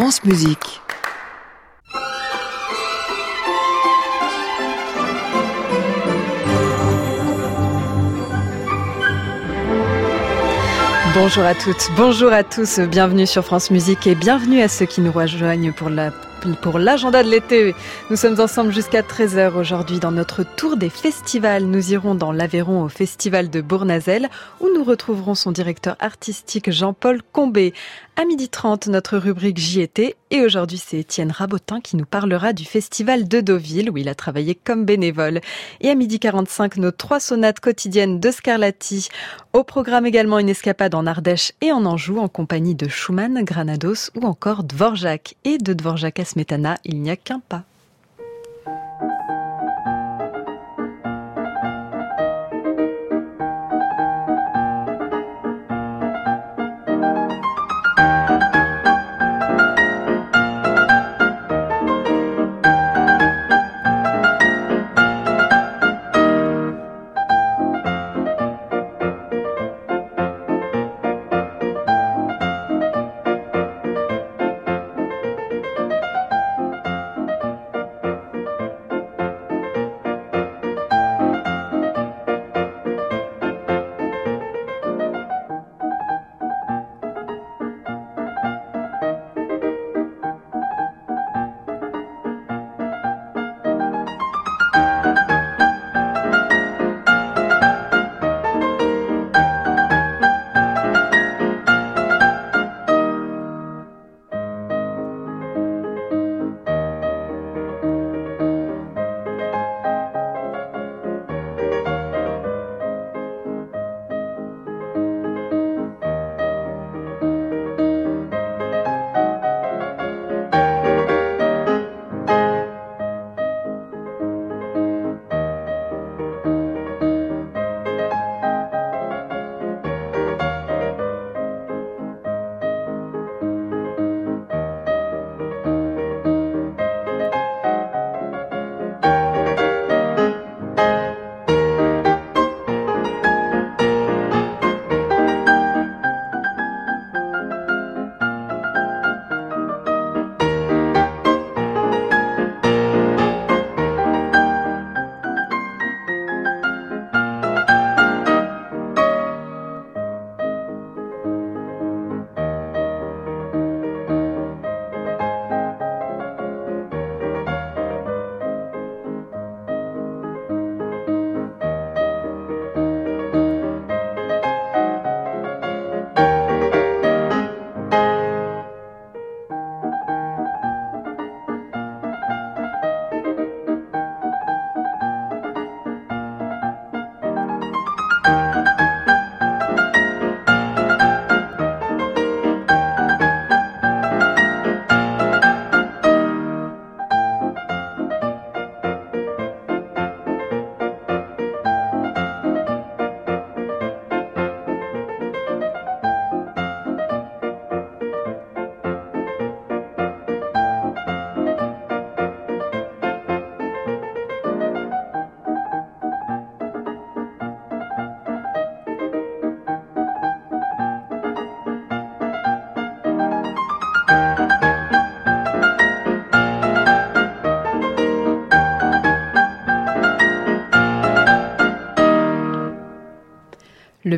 France 0.00 0.22
Musique. 0.22 0.80
Bonjour 11.12 11.42
à 11.42 11.52
toutes, 11.56 11.90
bonjour 11.96 12.32
à 12.32 12.44
tous, 12.44 12.78
bienvenue 12.78 13.26
sur 13.26 13.44
France 13.44 13.72
Musique 13.72 14.06
et 14.06 14.14
bienvenue 14.14 14.62
à 14.62 14.68
ceux 14.68 14.86
qui 14.86 15.00
nous 15.00 15.10
rejoignent 15.10 15.72
pour 15.72 15.90
la 15.90 16.12
pour 16.62 16.78
l'agenda 16.78 17.22
de 17.22 17.28
l'été. 17.28 17.74
Nous 18.10 18.16
sommes 18.16 18.40
ensemble 18.40 18.72
jusqu'à 18.72 19.02
13h 19.02 19.54
aujourd'hui 19.54 19.98
dans 19.98 20.12
notre 20.12 20.42
tour 20.42 20.76
des 20.76 20.90
festivals. 20.90 21.64
Nous 21.64 21.92
irons 21.92 22.14
dans 22.14 22.32
l'Aveyron 22.32 22.82
au 22.82 22.88
festival 22.88 23.50
de 23.50 23.60
Bournazel 23.60 24.28
où 24.60 24.68
nous 24.74 24.84
retrouverons 24.84 25.34
son 25.34 25.52
directeur 25.52 25.96
artistique 26.00 26.70
Jean-Paul 26.70 27.22
Combé. 27.32 27.74
À 28.16 28.24
12h30, 28.24 28.90
notre 28.90 29.16
rubrique 29.16 29.58
J'y 29.58 29.80
étais 29.80 30.16
et 30.30 30.40
aujourd'hui 30.40 30.78
c'est 30.78 30.98
Étienne 30.98 31.30
Rabotin 31.30 31.80
qui 31.80 31.96
nous 31.96 32.04
parlera 32.04 32.52
du 32.52 32.64
festival 32.64 33.28
de 33.28 33.40
Deauville 33.40 33.90
où 33.90 33.96
il 33.96 34.08
a 34.08 34.14
travaillé 34.14 34.56
comme 34.56 34.84
bénévole. 34.84 35.40
Et 35.80 35.88
à 35.88 35.94
12h45, 35.94 36.80
nos 36.80 36.90
trois 36.90 37.20
sonates 37.20 37.60
quotidiennes 37.60 38.18
de 38.18 38.30
Scarlatti. 38.30 39.08
Au 39.58 39.64
programme 39.64 40.06
également 40.06 40.38
une 40.38 40.50
escapade 40.50 40.94
en 40.94 41.04
Ardèche 41.04 41.52
et 41.60 41.72
en 41.72 41.84
Anjou 41.84 42.20
en 42.20 42.28
compagnie 42.28 42.76
de 42.76 42.86
Schumann, 42.86 43.42
Granados 43.42 44.12
ou 44.14 44.24
encore 44.24 44.62
Dvorak. 44.62 45.34
Et 45.42 45.58
de 45.58 45.72
Dvorak 45.72 46.20
à 46.20 46.24
Smetana, 46.24 46.78
il 46.84 47.02
n'y 47.02 47.10
a 47.10 47.16
qu'un 47.16 47.40
pas. 47.40 47.64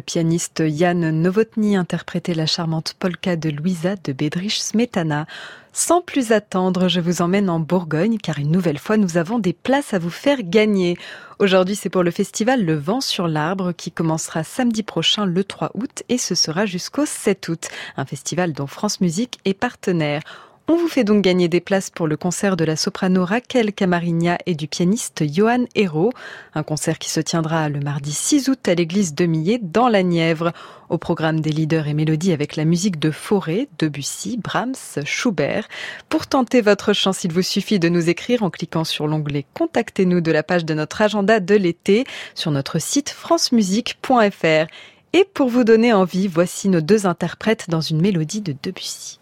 Le 0.00 0.02
pianiste 0.02 0.66
Jan 0.66 0.94
Novotny 0.94 1.76
interprétait 1.76 2.32
la 2.32 2.46
charmante 2.46 2.94
polka 2.98 3.36
de 3.36 3.50
Louisa 3.50 3.96
de 4.02 4.14
Bedrich 4.14 4.62
Smetana. 4.62 5.26
Sans 5.74 6.00
plus 6.00 6.32
attendre, 6.32 6.88
je 6.88 7.00
vous 7.00 7.20
emmène 7.20 7.50
en 7.50 7.60
Bourgogne 7.60 8.16
car 8.16 8.38
une 8.38 8.50
nouvelle 8.50 8.78
fois 8.78 8.96
nous 8.96 9.18
avons 9.18 9.38
des 9.38 9.52
places 9.52 9.92
à 9.92 9.98
vous 9.98 10.08
faire 10.08 10.38
gagner. 10.42 10.96
Aujourd'hui 11.38 11.76
c'est 11.76 11.90
pour 11.90 12.02
le 12.02 12.10
festival 12.10 12.64
Le 12.64 12.76
Vent 12.76 13.02
sur 13.02 13.28
l'Arbre 13.28 13.72
qui 13.72 13.92
commencera 13.92 14.42
samedi 14.42 14.82
prochain 14.82 15.26
le 15.26 15.44
3 15.44 15.72
août 15.74 16.02
et 16.08 16.16
ce 16.16 16.34
sera 16.34 16.64
jusqu'au 16.64 17.04
7 17.04 17.48
août. 17.48 17.68
Un 17.98 18.06
festival 18.06 18.54
dont 18.54 18.66
France 18.66 19.02
Musique 19.02 19.38
est 19.44 19.52
partenaire. 19.52 20.22
On 20.72 20.76
vous 20.76 20.86
fait 20.86 21.02
donc 21.02 21.24
gagner 21.24 21.48
des 21.48 21.60
places 21.60 21.90
pour 21.90 22.06
le 22.06 22.16
concert 22.16 22.56
de 22.56 22.64
la 22.64 22.76
soprano 22.76 23.24
Raquel 23.24 23.72
Camarigna 23.72 24.38
et 24.46 24.54
du 24.54 24.68
pianiste 24.68 25.24
Johan 25.28 25.64
Hérault, 25.74 26.12
un 26.54 26.62
concert 26.62 27.00
qui 27.00 27.10
se 27.10 27.18
tiendra 27.18 27.68
le 27.68 27.80
mardi 27.80 28.12
6 28.12 28.48
août 28.48 28.68
à 28.68 28.76
l'église 28.76 29.16
de 29.16 29.26
Millet 29.26 29.58
dans 29.60 29.88
la 29.88 30.04
Nièvre. 30.04 30.52
Au 30.88 30.96
programme 30.96 31.40
des 31.40 31.50
leaders 31.50 31.88
et 31.88 31.92
mélodies 31.92 32.32
avec 32.32 32.54
la 32.54 32.64
musique 32.64 33.00
de 33.00 33.10
Fauré, 33.10 33.68
Debussy, 33.80 34.36
Brahms, 34.36 35.02
Schubert. 35.04 35.66
Pour 36.08 36.28
tenter 36.28 36.60
votre 36.60 36.92
chance, 36.92 37.24
il 37.24 37.32
vous 37.32 37.42
suffit 37.42 37.80
de 37.80 37.88
nous 37.88 38.08
écrire 38.08 38.44
en 38.44 38.50
cliquant 38.50 38.84
sur 38.84 39.08
l'onglet 39.08 39.46
Contactez-nous 39.54 40.20
de 40.20 40.30
la 40.30 40.44
page 40.44 40.64
de 40.64 40.74
notre 40.74 41.02
agenda 41.02 41.40
de 41.40 41.56
l'été 41.56 42.04
sur 42.36 42.52
notre 42.52 42.78
site 42.78 43.10
francemusique.fr. 43.10 44.66
Et 45.14 45.24
pour 45.34 45.48
vous 45.48 45.64
donner 45.64 45.92
envie, 45.92 46.28
voici 46.28 46.68
nos 46.68 46.80
deux 46.80 47.06
interprètes 47.06 47.68
dans 47.68 47.80
une 47.80 48.00
mélodie 48.00 48.40
de 48.40 48.54
Debussy. 48.62 49.19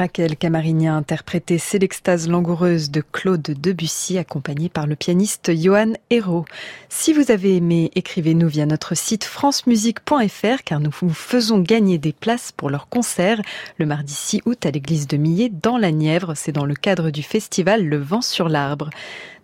Raquel 0.04 0.36
Camarini 0.36 0.90
a 0.90 0.96
interprété 0.96 1.58
C'est 1.58 1.80
l'extase 1.80 2.28
langoureuse 2.28 2.92
de 2.92 3.02
Claude 3.14 3.42
Debussy, 3.42 4.18
accompagné 4.18 4.68
par 4.68 4.86
le 4.86 4.98
pianiste 4.98 5.54
Johan 5.56 5.94
Hérault. 6.10 6.44
Si 6.90 7.14
vous 7.14 7.32
avez 7.32 7.56
aimé, 7.56 7.90
écrivez-nous 7.96 8.50
via 8.50 8.66
notre 8.66 8.96
site 8.96 9.24
francemusique.fr 9.24 10.64
car 10.66 10.82
nous 10.82 10.92
vous 11.00 11.08
faisons 11.08 11.60
gagner 11.60 12.00
des 12.00 12.12
places 12.12 12.52
pour 12.52 12.70
leur 12.70 12.90
concert 12.90 13.42
le 13.78 13.86
mardi 13.86 14.14
6 14.14 14.42
août 14.46 14.66
à 14.66 14.72
l'église 14.72 15.08
de 15.08 15.16
Millet 15.16 15.48
dans 15.50 15.78
la 15.78 15.94
Nièvre. 15.94 16.34
C'est 16.36 16.52
dans 16.52 16.66
le 16.66 16.76
cadre 16.76 17.10
du 17.10 17.24
festival 17.24 17.86
Le 17.86 17.96
Vent 17.98 18.22
sur 18.22 18.50
l'arbre. 18.50 18.90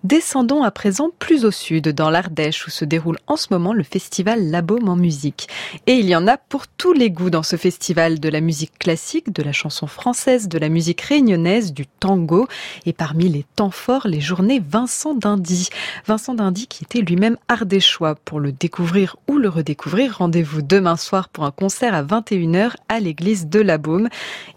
Descendons 0.05 0.63
à 0.63 0.71
présent 0.71 1.09
plus 1.19 1.43
au 1.43 1.51
sud, 1.51 1.89
dans 1.89 2.09
l'Ardèche, 2.09 2.65
où 2.65 2.69
se 2.69 2.85
déroule 2.85 3.17
en 3.27 3.35
ce 3.35 3.47
moment 3.51 3.73
le 3.73 3.83
festival 3.83 4.49
La 4.49 4.61
Baume 4.61 4.87
en 4.87 4.95
musique. 4.95 5.49
Et 5.87 5.95
il 5.95 6.05
y 6.05 6.15
en 6.15 6.25
a 6.25 6.37
pour 6.37 6.69
tous 6.69 6.93
les 6.93 7.11
goûts 7.11 7.29
dans 7.29 7.43
ce 7.43 7.57
festival, 7.57 8.21
de 8.21 8.29
la 8.29 8.39
musique 8.39 8.79
classique, 8.79 9.33
de 9.33 9.43
la 9.43 9.51
chanson 9.51 9.87
française, 9.87 10.47
de 10.47 10.57
la 10.57 10.69
musique 10.69 11.01
réunionnaise, 11.01 11.73
du 11.73 11.85
tango, 11.85 12.47
et 12.85 12.93
parmi 12.93 13.27
les 13.27 13.43
temps 13.57 13.71
forts, 13.71 14.07
les 14.07 14.21
journées 14.21 14.61
Vincent 14.65 15.15
d'Indy. 15.15 15.67
Vincent 16.07 16.33
d'Indy 16.33 16.67
qui 16.67 16.85
était 16.85 17.01
lui-même 17.01 17.35
ardéchois. 17.49 18.15
Pour 18.15 18.39
le 18.39 18.53
découvrir 18.53 19.17
ou 19.27 19.37
le 19.37 19.49
redécouvrir, 19.49 20.19
rendez-vous 20.19 20.61
demain 20.61 20.95
soir 20.95 21.27
pour 21.27 21.43
un 21.43 21.51
concert 21.51 21.93
à 21.93 22.03
21h 22.03 22.75
à 22.87 23.01
l'église 23.01 23.47
de 23.47 23.59
La 23.59 23.77
Baume. 23.77 24.07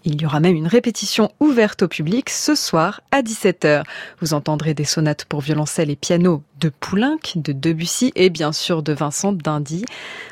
Il 0.05 0.21
y 0.21 0.25
aura 0.25 0.39
même 0.39 0.55
une 0.55 0.67
répétition 0.67 1.33
ouverte 1.41 1.81
au 1.81 1.89
public 1.89 2.29
ce 2.29 2.55
soir 2.55 3.01
à 3.11 3.21
17h. 3.21 3.83
Vous 4.21 4.33
entendrez 4.33 4.73
des 4.73 4.85
sonates 4.85 5.25
pour 5.33 5.41
violoncelle 5.41 5.89
et 5.89 5.95
piano 5.95 6.43
de 6.59 6.69
Poulenc, 6.69 7.17
de 7.33 7.53
Debussy 7.53 8.11
et 8.13 8.29
bien 8.29 8.51
sûr 8.51 8.83
de 8.83 8.93
Vincent 8.93 9.31
d'Indy. 9.31 9.83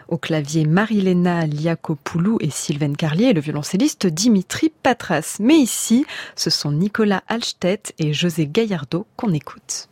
Au 0.10 0.20
clavier 0.20 0.68
Marilena 0.68 1.48
Liakopoulou 1.48 2.38
et 2.40 2.52
Sylvain 2.52 2.94
Carlier 2.94 3.30
et 3.30 3.34
le 3.34 3.42
violoncelliste 3.42 4.06
Dimitri 4.06 4.72
Patras. 4.84 5.38
Mais 5.40 5.58
ici, 5.58 6.06
ce 6.36 6.52
sont 6.52 6.72
Nicolas 6.72 7.24
Alstedt 7.28 7.96
et 7.98 8.14
José 8.14 8.46
Gaillardo 8.46 9.08
qu'on 9.18 9.34
écoute. 9.34 9.90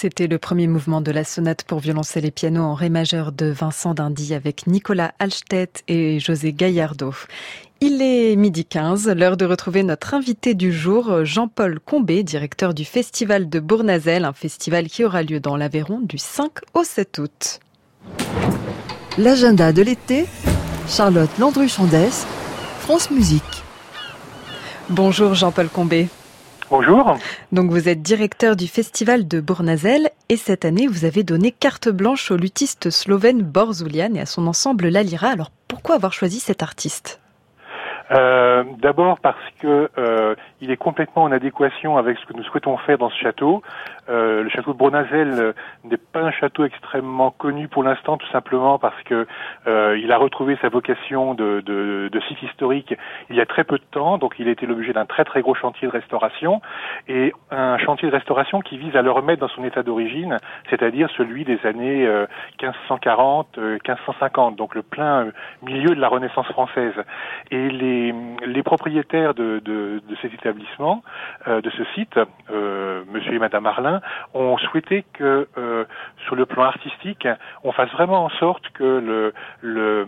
C'était 0.00 0.28
le 0.28 0.38
premier 0.38 0.66
mouvement 0.66 1.02
de 1.02 1.10
la 1.10 1.24
sonate 1.24 1.62
pour 1.62 1.80
violoncelle 1.80 2.24
et 2.24 2.30
piano 2.30 2.62
en 2.62 2.72
ré 2.72 2.88
majeur 2.88 3.32
de 3.32 3.44
Vincent 3.44 3.92
Dindy 3.92 4.32
avec 4.32 4.66
Nicolas 4.66 5.12
Alstedt 5.18 5.84
et 5.88 6.18
José 6.18 6.54
Gaillardo. 6.54 7.12
Il 7.82 8.00
est 8.00 8.34
midi 8.34 8.64
15, 8.64 9.08
l'heure 9.08 9.36
de 9.36 9.44
retrouver 9.44 9.82
notre 9.82 10.14
invité 10.14 10.54
du 10.54 10.72
jour, 10.72 11.26
Jean-Paul 11.26 11.80
Combé, 11.80 12.22
directeur 12.22 12.72
du 12.72 12.86
Festival 12.86 13.50
de 13.50 13.60
Bournazel, 13.60 14.24
un 14.24 14.32
festival 14.32 14.86
qui 14.86 15.04
aura 15.04 15.22
lieu 15.22 15.38
dans 15.38 15.58
l'Aveyron 15.58 16.00
du 16.00 16.16
5 16.16 16.50
au 16.72 16.82
7 16.82 17.18
août. 17.18 17.60
L'agenda 19.18 19.74
de 19.74 19.82
l'été, 19.82 20.24
Charlotte 20.88 21.38
Landru-Chandès, 21.38 22.24
France 22.78 23.10
Musique. 23.10 23.42
Bonjour 24.88 25.34
Jean-Paul 25.34 25.68
Combé. 25.68 26.08
Bonjour. 26.70 27.18
Donc 27.50 27.72
vous 27.72 27.88
êtes 27.88 28.00
directeur 28.00 28.54
du 28.54 28.68
festival 28.68 29.26
de 29.26 29.40
Bournazel 29.40 30.08
et 30.28 30.36
cette 30.36 30.64
année 30.64 30.86
vous 30.86 31.04
avez 31.04 31.24
donné 31.24 31.50
carte 31.50 31.88
blanche 31.88 32.30
au 32.30 32.36
luthiste 32.36 32.90
slovène 32.90 33.42
Borzulian 33.42 34.14
et 34.14 34.20
à 34.20 34.26
son 34.26 34.46
ensemble 34.46 34.86
La 34.86 35.02
Lyra. 35.02 35.30
Alors 35.30 35.50
pourquoi 35.66 35.96
avoir 35.96 36.12
choisi 36.12 36.38
cet 36.38 36.62
artiste? 36.62 37.18
Euh, 38.12 38.64
D'abord 38.78 39.20
parce 39.20 39.36
que 39.60 39.90
euh, 39.98 40.34
il 40.60 40.70
est 40.70 40.76
complètement 40.76 41.24
en 41.24 41.32
adéquation 41.32 41.96
avec 41.96 42.18
ce 42.18 42.26
que 42.26 42.32
nous 42.34 42.42
souhaitons 42.44 42.76
faire 42.78 42.98
dans 42.98 43.10
ce 43.10 43.18
château. 43.18 43.62
Euh, 44.08 44.42
le 44.42 44.48
château 44.48 44.72
de 44.72 44.78
Bournazel 44.78 45.30
euh, 45.38 45.52
n'est 45.84 45.96
pas 45.96 46.20
un 46.20 46.32
château 46.32 46.64
extrêmement 46.64 47.30
connu 47.30 47.68
pour 47.68 47.84
l'instant, 47.84 48.16
tout 48.16 48.28
simplement 48.28 48.78
parce 48.78 49.00
que 49.04 49.26
euh, 49.66 49.98
il 50.02 50.10
a 50.10 50.16
retrouvé 50.16 50.58
sa 50.60 50.68
vocation 50.68 51.34
de, 51.34 51.60
de, 51.60 52.08
de, 52.10 52.20
site 52.22 52.42
historique 52.42 52.94
il 53.28 53.36
y 53.36 53.40
a 53.40 53.46
très 53.46 53.64
peu 53.64 53.78
de 53.78 53.84
temps. 53.90 54.18
Donc, 54.18 54.34
il 54.38 54.48
a 54.48 54.50
été 54.50 54.66
l'objet 54.66 54.92
d'un 54.92 55.06
très 55.06 55.24
très 55.24 55.42
gros 55.42 55.54
chantier 55.54 55.86
de 55.86 55.92
restauration 55.92 56.60
et 57.08 57.32
un 57.50 57.78
chantier 57.78 58.08
de 58.08 58.14
restauration 58.14 58.60
qui 58.60 58.78
vise 58.78 58.96
à 58.96 59.02
le 59.02 59.10
remettre 59.10 59.40
dans 59.40 59.48
son 59.48 59.64
état 59.64 59.82
d'origine, 59.82 60.38
c'est-à-dire 60.68 61.08
celui 61.16 61.44
des 61.44 61.58
années 61.64 62.08
1540, 62.60 63.58
1550, 63.58 64.56
donc 64.56 64.74
le 64.74 64.82
plein 64.82 65.28
milieu 65.62 65.94
de 65.94 66.00
la 66.00 66.08
Renaissance 66.08 66.46
française. 66.48 66.94
Et 67.50 67.68
les, 67.70 67.99
les 68.46 68.62
propriétaires 68.62 69.34
de, 69.34 69.60
de, 69.64 70.02
de 70.08 70.16
cet 70.22 70.32
établissement, 70.34 71.02
de 71.46 71.70
ce 71.70 71.84
site, 71.94 72.18
Monsieur 73.12 73.34
et 73.34 73.38
Madame 73.38 73.66
Arlin, 73.66 74.00
ont 74.34 74.58
souhaité 74.58 75.04
que, 75.14 75.48
euh, 75.58 75.84
sur 76.24 76.36
le 76.36 76.46
plan 76.46 76.64
artistique, 76.64 77.26
on 77.64 77.72
fasse 77.72 77.90
vraiment 77.92 78.24
en 78.24 78.28
sorte 78.30 78.68
que 78.70 78.84
le, 78.84 79.32
le, 79.60 80.06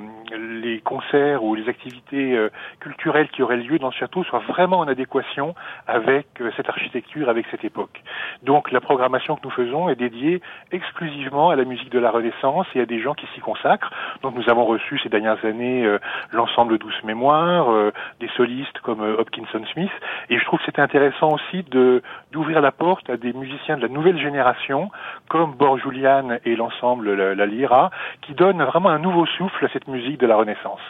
les 0.63 0.81
concerts 0.81 1.43
ou 1.43 1.55
les 1.55 1.69
activités 1.69 2.37
euh, 2.37 2.51
culturelles 2.81 3.29
qui 3.29 3.43
auraient 3.43 3.57
lieu 3.57 3.79
dans 3.79 3.91
ce 3.91 3.99
château 3.99 4.25
soient 4.25 4.43
vraiment 4.49 4.79
en 4.79 4.89
adéquation 4.89 5.55
avec 5.87 6.27
euh, 6.41 6.51
cette 6.57 6.69
architecture, 6.69 7.29
avec 7.29 7.47
cette 7.51 7.65
époque. 7.65 8.03
Donc 8.43 8.71
la 8.71 8.81
programmation 8.81 9.37
que 9.37 9.43
nous 9.45 9.51
faisons 9.51 9.89
est 9.89 9.97
dédiée 9.97 10.41
exclusivement 10.71 11.51
à 11.51 11.57
la 11.57 11.65
musique 11.65 11.91
de 11.91 11.99
la 11.99 12.11
Renaissance 12.11 12.67
et 12.75 12.81
à 12.81 12.87
des 12.87 13.01
gens 13.01 13.15
qui 13.15 13.27
s'y 13.35 13.41
consacrent. 13.41 13.93
Donc 14.23 14.35
nous 14.35 14.49
avons 14.49 14.65
reçu 14.65 14.99
ces 15.01 15.09
dernières 15.09 15.45
années 15.45 15.87
l'ensemble 16.33 16.79
Douce 16.79 17.03
Mémoire, 17.05 17.82
des 18.21 18.29
solistes 18.37 18.79
comme 18.83 19.01
Hopkinson 19.01 19.65
Smith, 19.73 19.91
et 20.31 20.39
je 20.39 20.45
trouve 20.45 20.59
que 20.61 20.67
c'était 20.67 20.83
intéressant 20.83 21.31
aussi 21.33 21.63
de 21.71 22.03
d'ouvrir 22.33 22.61
la 22.61 22.73
porte 22.73 23.09
à 23.11 23.17
des 23.17 23.33
musiciens 23.33 23.77
de 23.77 23.83
la 23.83 23.89
nouvelle 23.89 24.19
génération, 24.19 24.91
comme 25.29 25.55
Julian 25.79 26.39
et 26.45 26.57
l'ensemble 26.57 27.15
la, 27.15 27.47
Lyra, 27.47 27.91
qui 28.23 28.35
donnent 28.35 28.63
vraiment 28.63 28.91
un 28.91 28.99
nouveau 28.99 29.27
souffle 29.27 29.65
à 29.65 29.69
cette 29.73 29.89
musique 29.89 30.19
de 30.19 30.27
la 30.27 30.37
Renaissance. 30.37 30.81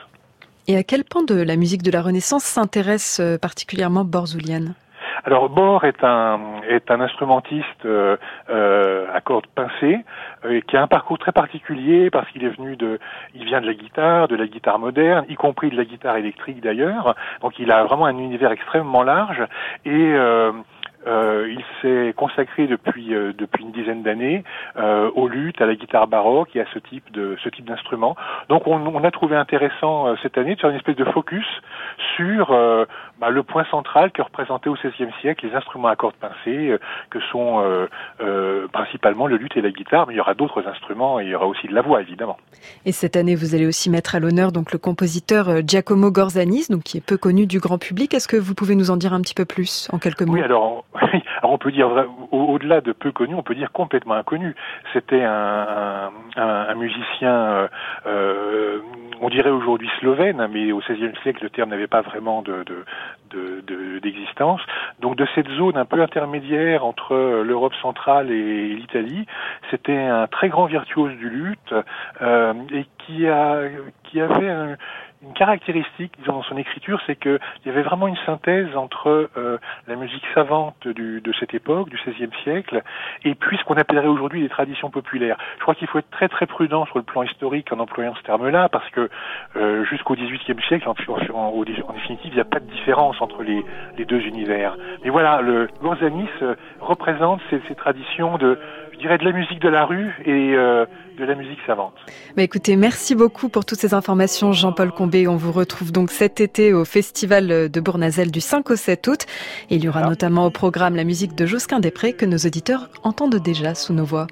Et 0.69 0.77
à 0.77 0.83
quel 0.83 1.05
point 1.05 1.25
de 1.25 1.35
la 1.35 1.57
musique 1.57 1.83
de 1.83 1.91
la 1.91 2.03
Renaissance 2.03 2.45
s'intéresse 2.45 3.19
euh, 3.21 3.37
particulièrement 3.37 4.05
Julian? 4.27 4.75
Alors 5.25 5.49
Bor 5.49 5.85
est 5.85 6.03
un 6.03 6.41
est 6.69 6.91
un 6.91 7.01
instrumentiste 7.01 7.85
euh, 7.85 8.17
euh, 8.51 9.07
à 9.13 9.21
cordes 9.21 9.47
pincées 9.47 10.01
euh, 10.45 10.61
qui 10.67 10.77
a 10.77 10.83
un 10.83 10.89
parcours 10.89 11.19
très 11.19 11.33
particulier 11.33 12.11
parce 12.11 12.29
qu'il 12.31 12.45
est 12.45 12.57
venu 12.57 12.77
de 12.77 12.99
il 13.35 13.45
vient 13.45 13.61
de 13.61 13.67
la 13.67 13.75
guitare, 13.75 14.27
de 14.29 14.35
la 14.35 14.47
guitare 14.47 14.79
moderne, 14.79 15.25
y 15.29 15.37
compris 15.37 15.71
de 15.71 15.77
la 15.77 15.85
guitare 15.85 16.17
électrique 16.17 16.61
d'ailleurs. 16.61 17.15
Donc 17.41 17.59
il 17.59 17.71
a 17.71 17.85
vraiment 17.85 18.07
un 18.07 18.19
univers 18.19 18.51
extrêmement 18.51 19.03
large 19.03 19.43
et 19.85 20.15
euh, 21.07 21.49
il 21.51 21.65
s'est 21.81 22.15
consacré 22.17 22.67
depuis 22.67 23.15
euh, 23.15 23.33
depuis 23.37 23.65
une 23.65 23.73
dizaine 23.73 24.03
d'années 24.03 24.45
euh, 24.77 25.11
au 25.15 25.27
luth, 25.27 25.61
à 25.61 25.67
la 25.67 25.75
guitare 25.75 26.07
baroque 26.07 26.55
et 26.55 26.61
à 26.61 26.65
ce 26.73 26.79
type 26.79 27.11
de 27.13 27.37
ce 27.43 27.49
type 27.49 27.65
d'instrument. 27.65 28.17
Donc 28.49 28.67
on, 28.67 28.87
on, 28.87 29.05
a 29.05 29.11
trouvé 29.11 29.37
intéressant 29.37 30.07
euh, 30.07 30.15
cette 30.23 30.39
année 30.39 30.55
de 30.55 30.61
faire 30.61 30.71
une 30.71 30.77
espèce 30.77 30.97
de 30.97 31.05
focus 31.05 31.47
sur 32.17 32.57
bah, 33.23 33.31
le 33.31 33.43
point 33.43 33.65
central 33.71 34.11
que 34.13 34.21
représentaient 34.21 34.69
au 34.69 34.75
XVIe 34.75 35.13
siècle 35.21 35.47
les 35.47 35.55
instruments 35.55 35.89
à 35.89 35.97
cordes 35.97 36.17
pincées, 36.17 36.77
que 37.11 37.21
sont 37.31 37.63
principalement 38.73 39.27
le 39.27 39.37
luth 39.37 39.57
et 39.57 39.61
la 39.61 39.71
guitare, 39.71 40.07
mais 40.07 40.15
il 40.15 40.17
y 40.17 40.21
aura 40.21 40.35
d'autres 40.35 40.67
instruments 40.67 41.21
et 41.21 41.25
il 41.25 41.31
y 41.31 41.35
aura 41.35 41.47
aussi 41.47 41.69
de 41.69 41.75
la 41.75 41.83
voix 41.83 42.01
évidemment. 42.01 42.37
Et 42.85 42.93
cette 42.93 43.17
année, 43.17 43.35
vous 43.35 43.55
allez 43.55 43.67
aussi 43.67 43.91
mettre 43.91 44.15
à 44.15 44.21
l'honneur 44.21 44.53
donc 44.53 44.73
le 44.73 44.79
compositeur 44.79 45.67
Giacomo 45.67 46.11
Gorzanis, 46.11 46.67
donc 46.69 46.83
qui 46.83 46.99
est 46.99 47.07
peu 47.07 47.17
connu 47.17 47.47
du 47.47 47.61
grand 47.61 47.79
public. 47.79 48.13
Est-ce 48.15 48.29
que 48.29 48.37
vous 48.37 48.55
pouvez 48.55 48.75
nous 48.75 48.91
en 48.91 48.97
dire 48.97 49.13
un 49.15 49.21
petit 49.21 49.35
peu 49.35 49.45
plus 49.45 49.89
en 49.93 49.99
quelques 49.99 50.23
mots? 50.23 50.33
Oui, 50.33 50.41
alors 50.41 50.85
alors 51.43 51.53
on 51.53 51.59
peut 51.59 51.73
dire 51.73 51.91
au-delà 52.31 52.81
de 52.81 52.93
peu 52.93 53.13
connu, 53.13 53.35
on 53.35 53.43
peut 53.43 53.55
dire 53.55 53.73
complètement 53.73 54.15
inconnu. 54.15 54.55
C'était 54.93 55.23
un, 55.23 56.11
un, 56.37 56.67
un, 56.69 56.75
musicien, 56.75 57.35
euh, 57.35 57.69
euh, 58.07 58.79
on 59.21 59.29
dirait 59.29 59.51
aujourd'hui 59.51 59.91
slovène, 59.99 60.47
mais 60.53 60.73
au 60.73 60.79
XVIe 60.79 61.13
siècle 61.23 61.43
le 61.43 61.51
terme 61.51 61.71
n'avait 61.71 61.87
pas 61.89 62.03
vraiment 62.03 62.43
de, 62.43 62.65
d'existence. 64.03 64.61
De, 64.61 65.03
Donc 65.03 65.17
de 65.17 65.27
cette 65.35 65.49
zone 65.49 65.77
un 65.77 65.85
peu 65.85 66.01
intermédiaire 66.01 66.85
entre 66.85 67.43
l'Europe 67.43 67.75
centrale 67.81 68.31
et 68.31 68.69
l'Italie, 68.75 69.27
c'était 69.71 69.97
un 69.97 70.27
très 70.27 70.49
grand 70.49 70.67
virtuose 70.67 71.17
du 71.17 71.29
luth 71.31 71.75
euh, 72.21 72.55
et 72.73 72.87
qui 72.99 73.27
a 73.29 73.63
qui 74.05 74.21
avait 74.21 74.51
un, 74.51 74.77
une 75.23 75.33
caractéristique, 75.35 76.13
dans 76.27 76.43
son 76.43 76.57
écriture, 76.57 77.01
c'est 77.07 77.17
qu'il 77.17 77.39
y 77.67 77.69
avait 77.69 77.83
vraiment 77.83 78.09
une 78.09 78.17
synthèse 78.27 78.77
entre 78.77 79.31
euh, 79.37 79.59
la 79.87 79.97
musique 79.97 80.25
savante 80.35 80.89
du, 80.89 81.21
de 81.21 81.33
cette 81.39 81.55
époque, 81.55 81.89
du 81.89 81.97
XVIe 81.97 82.31
siècle, 82.43 82.83
et 83.25 83.35
puis 83.35 83.57
ce 83.57 83.65
qu'on 83.65 83.77
appellerait 83.77 84.09
aujourd'hui 84.09 84.43
les 84.43 84.49
traditions 84.49 84.91
populaires. 84.91 85.37
Je 85.59 85.63
crois 85.63 85.75
qu'il 85.75 85.87
faut 85.87 85.99
être 85.99 86.11
très 86.11 86.29
très 86.29 86.47
prudent 86.47 86.87
sur 86.87 86.99
le 86.99 87.05
plan 87.05 87.23
historique 87.23 87.73
en 87.73 87.79
employant 87.79 88.15
ce 88.17 88.23
terme-là, 88.23 88.69
parce 88.69 88.89
que 88.91 89.09
euh, 89.57 89.85
jusqu'au 89.85 90.15
XVIIIe 90.15 90.61
siècle, 90.67 90.89
en, 90.89 90.95
en, 91.35 91.37
en, 91.37 91.63
définitive, 91.63 92.33
il 92.33 92.35
n'y 92.35 92.41
a 92.41 92.45
pas 92.45 92.61
de 92.61 92.71
différence 92.71 93.21
entre 93.21 93.43
les, 93.43 93.65
les 93.97 94.05
deux 94.05 94.21
univers. 94.21 94.77
Mais 95.05 95.11
voilà, 95.11 95.41
le 95.41 95.69
Gonzanis 95.81 96.29
euh, 96.43 96.57
représente 96.81 97.41
ces, 97.51 97.61
ces 97.69 97.75
traditions 97.75 98.39
de 98.39 98.59
dirais 99.03 99.19
de 99.19 99.25
la 99.25 99.33
musique 99.33 99.61
de 99.61 99.69
la 99.69 99.85
rue 99.85 100.11
et 100.25 100.55
euh, 100.55 100.87
de 101.19 101.25
la 101.25 101.35
musique 101.35 101.59
savante. 101.67 101.95
Bah 102.37 102.43
écoutez, 102.43 102.77
merci 102.77 103.15
beaucoup 103.15 103.49
pour 103.49 103.65
toutes 103.65 103.79
ces 103.79 103.95
informations, 103.95 104.53
Jean-Paul 104.53 104.93
Combé. 104.93 105.29
On 105.29 105.37
vous 105.37 105.53
retrouve 105.53 105.93
donc 105.93 106.11
cet 106.11 106.41
été 106.41 106.73
au 106.73 106.85
Festival 106.85 107.71
de 107.71 107.81
Bournazel 107.81 108.31
du 108.31 108.41
5 108.41 108.71
au 108.71 108.77
7 108.77 109.09
août. 109.09 109.27
Et 109.71 109.77
il 109.77 109.85
y 109.85 109.89
aura 109.89 110.03
notamment 110.03 110.47
au 110.47 110.51
programme 110.51 110.97
la 110.97 111.05
musique 111.05 111.35
de 111.35 111.47
Josquin 111.47 111.81
Després 111.81 112.13
que 112.13 112.25
nos 112.25 112.39
auditeurs 112.39 112.89
entendent 113.03 113.43
déjà 113.43 113.75
sous 113.75 113.93
nos 113.93 114.05
voix. 114.05 114.29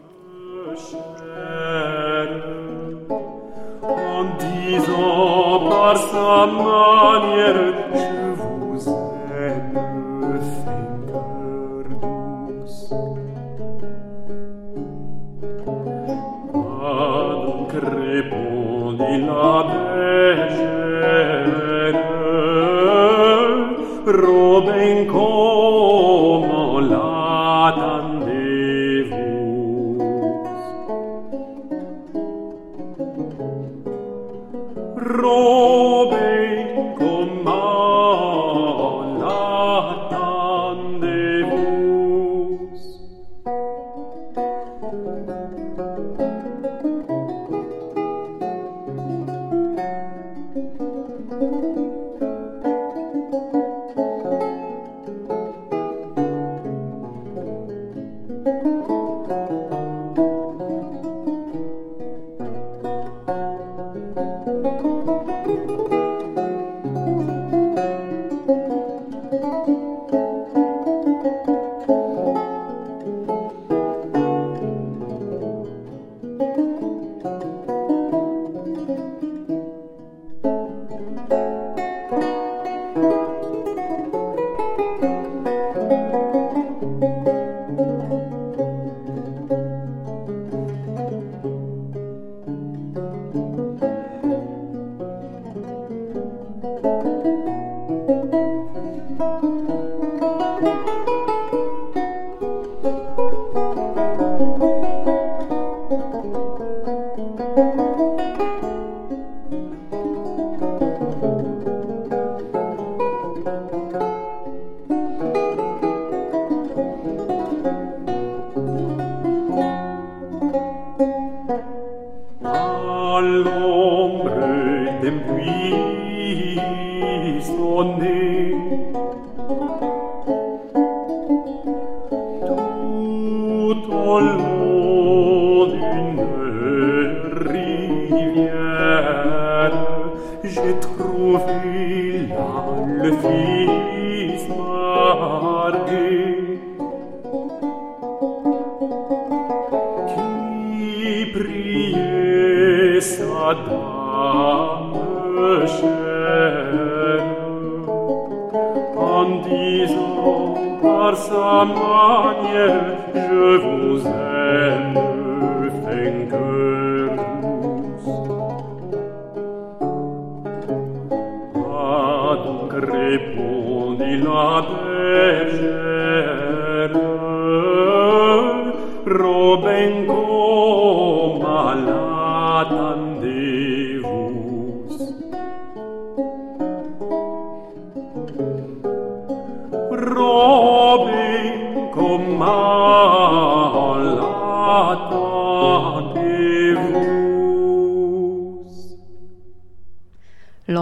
En 3.83 5.69
par 5.69 5.97
sa 5.97 6.47
manière, 6.47 8.20
illa 19.17 19.55
decere, 19.71 21.19
roben 24.23 25.07
cor 25.13 25.40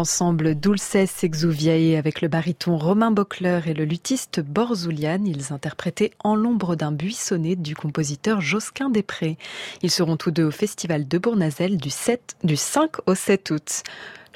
L'ensemble 0.09 0.55
Dulces 0.55 1.23
Exuviae 1.23 1.99
avec 1.99 2.23
le 2.23 2.29
baryton 2.29 2.79
Romain 2.79 3.11
Bockler 3.11 3.61
et 3.67 3.75
le 3.75 3.85
luthiste 3.85 4.41
Borzoulian, 4.41 5.23
ils 5.27 5.53
interprétaient 5.53 6.13
En 6.25 6.35
l'ombre 6.35 6.77
d'un 6.77 6.93
buissonnet 6.93 7.57
du 7.57 7.77
compositeur 7.77 8.41
Josquin 8.41 8.89
Després. 8.89 9.37
Ils 9.83 9.91
seront 9.91 10.17
tous 10.17 10.31
deux 10.31 10.45
au 10.45 10.51
festival 10.51 11.07
de 11.07 11.19
Bournazel 11.19 11.77
du, 11.77 11.91
7, 11.91 12.37
du 12.43 12.57
5 12.57 13.07
au 13.07 13.15
7 13.15 13.51
août. 13.51 13.83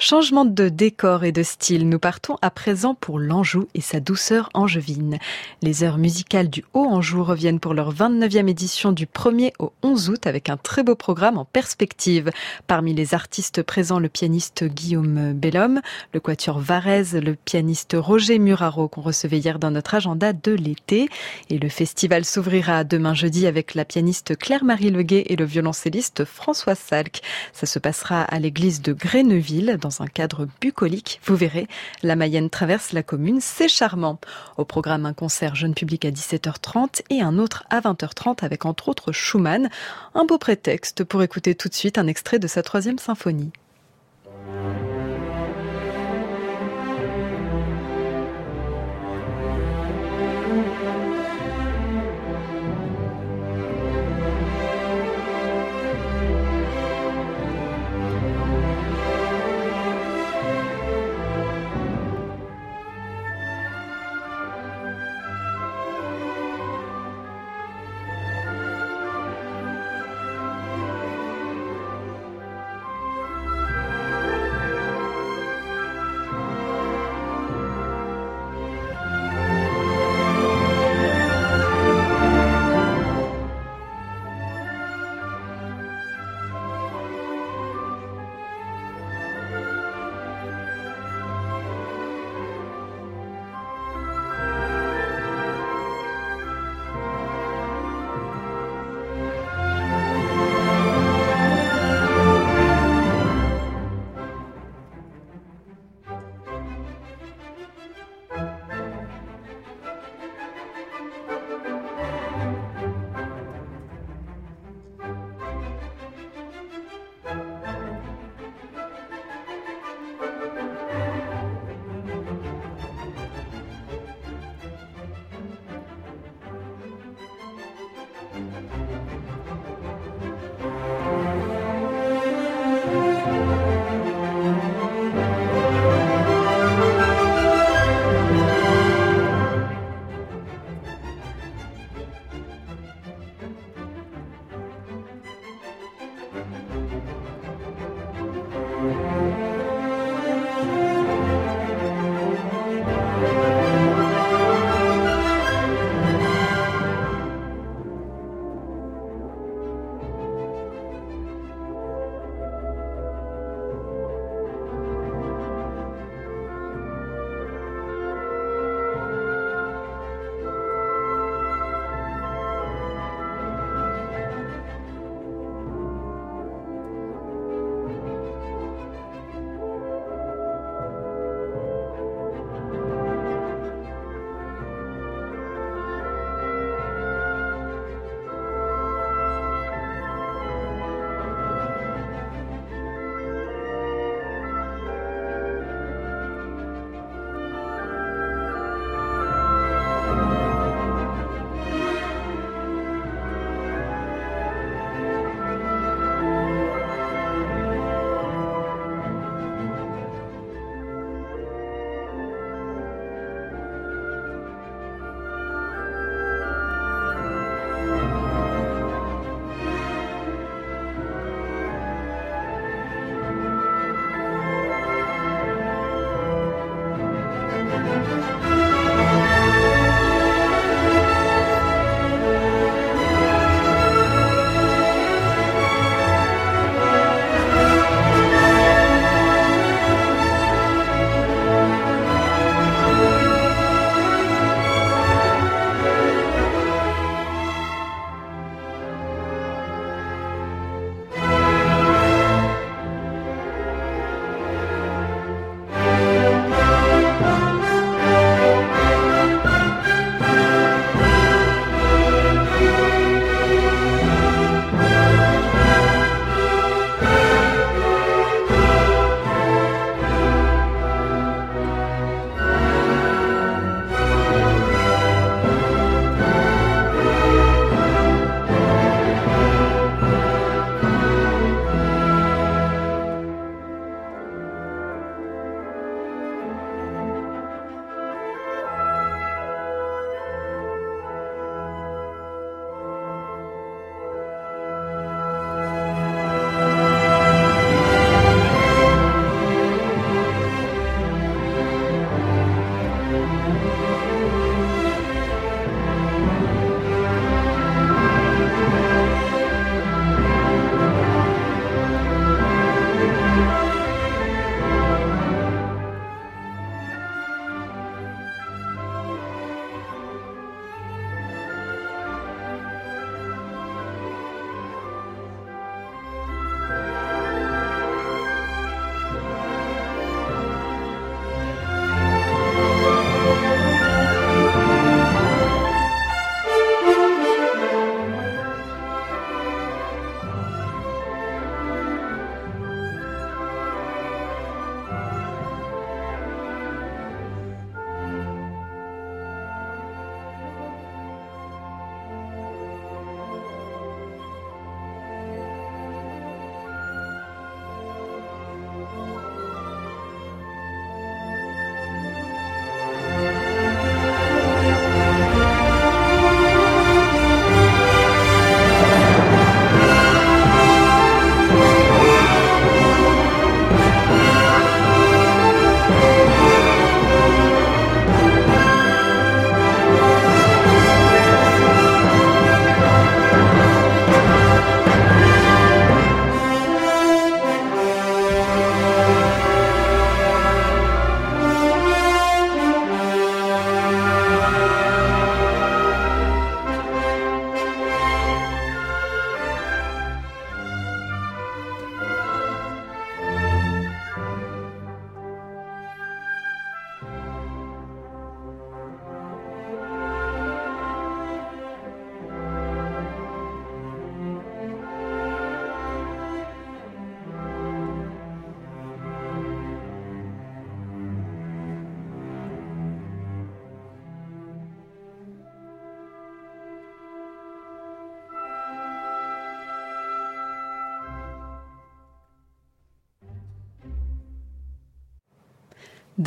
Changement 0.05 0.43
de 0.43 0.67
décor 0.67 1.23
et 1.23 1.31
de 1.31 1.43
style, 1.43 1.87
nous 1.87 1.97
partons 1.97 2.35
à 2.41 2.51
présent 2.51 2.93
pour 2.93 3.19
l'Anjou 3.19 3.69
et 3.73 3.79
sa 3.79 4.01
douceur 4.01 4.49
angevine. 4.53 5.17
Les 5.61 5.85
heures 5.85 5.97
musicales 5.97 6.49
du 6.49 6.65
Haut-Anjou 6.73 7.23
reviennent 7.23 7.61
pour 7.61 7.73
leur 7.73 7.93
29e 7.93 8.49
édition 8.49 8.91
du 8.91 9.05
1er 9.05 9.53
au 9.59 9.71
11 9.81 10.09
août 10.09 10.27
avec 10.27 10.49
un 10.49 10.57
très 10.57 10.83
beau 10.83 10.95
programme 10.95 11.37
en 11.37 11.45
perspective. 11.45 12.31
Parmi 12.67 12.93
les 12.93 13.13
artistes 13.13 13.63
présents, 13.63 13.97
le 13.97 14.09
pianiste 14.09 14.65
Guillaume 14.65 15.31
Bellhomme, 15.31 15.79
le 16.13 16.19
quatuor 16.19 16.59
Varese, 16.59 17.15
le 17.15 17.35
pianiste 17.35 17.95
Roger 17.97 18.39
Muraro 18.39 18.89
qu'on 18.89 18.99
recevait 18.99 19.39
hier 19.39 19.57
dans 19.57 19.71
notre 19.71 19.95
agenda 19.95 20.33
de 20.33 20.51
l'été. 20.51 21.07
Et 21.49 21.57
le 21.57 21.69
festival 21.69 22.25
s'ouvrira 22.25 22.83
demain 22.83 23.13
jeudi 23.13 23.47
avec 23.47 23.73
la 23.73 23.85
pianiste 23.85 24.37
Claire-Marie 24.37 24.91
Leguet 24.91 25.27
et 25.27 25.37
le 25.37 25.45
violoncelliste 25.45 26.25
François 26.25 26.75
Salk. 26.75 27.21
Ça 27.53 27.65
se 27.65 27.79
passera 27.79 28.23
à 28.23 28.37
l'église 28.39 28.81
de 28.81 28.91
Gréneville 28.91 29.77
dans 29.79 29.92
un 30.01 30.07
cadre 30.07 30.47
bucolique. 30.61 31.19
Vous 31.25 31.35
verrez, 31.35 31.67
la 32.01 32.15
Mayenne 32.15 32.49
traverse 32.49 32.93
la 32.93 33.03
commune, 33.03 33.39
c'est 33.41 33.67
charmant. 33.67 34.19
Au 34.57 34.65
programme, 34.65 35.05
un 35.05 35.13
concert 35.13 35.55
jeune 35.55 35.73
public 35.73 36.05
à 36.05 36.11
17h30 36.11 37.01
et 37.09 37.21
un 37.21 37.37
autre 37.37 37.63
à 37.69 37.81
20h30 37.81 38.43
avec 38.43 38.65
entre 38.65 38.89
autres 38.89 39.11
Schumann. 39.11 39.69
Un 40.15 40.25
beau 40.25 40.37
prétexte 40.37 41.03
pour 41.03 41.23
écouter 41.23 41.55
tout 41.55 41.69
de 41.69 41.73
suite 41.73 41.97
un 41.97 42.07
extrait 42.07 42.39
de 42.39 42.47
sa 42.47 42.63
troisième 42.63 42.99
symphonie. 42.99 43.51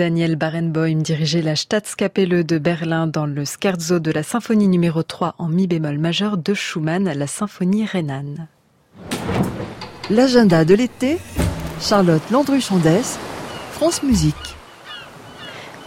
Daniel 0.07 0.37
Barenboim 0.37 1.03
dirigeait 1.03 1.43
la 1.43 1.57
Staatskapelle 1.57 2.47
de 2.47 2.59
Berlin 2.59 3.09
dans 3.09 3.27
le 3.27 3.45
scherzo 3.45 3.99
de 3.99 4.13
la 4.13 4.23
symphonie 4.23 4.69
numéro 4.69 5.03
3 5.03 5.35
en 5.39 5.49
mi 5.49 5.67
bémol 5.67 5.99
majeur 5.99 6.37
de 6.37 6.55
Schumann, 6.55 7.13
la 7.13 7.27
symphonie 7.27 7.85
rhénane. 7.85 8.47
L'agenda 10.09 10.65
de 10.65 10.75
l'été, 10.75 11.19
Charlotte 11.81 12.23
Landru-Chandès, 12.31 13.19
France 13.73 14.05
Musique. 14.05 14.56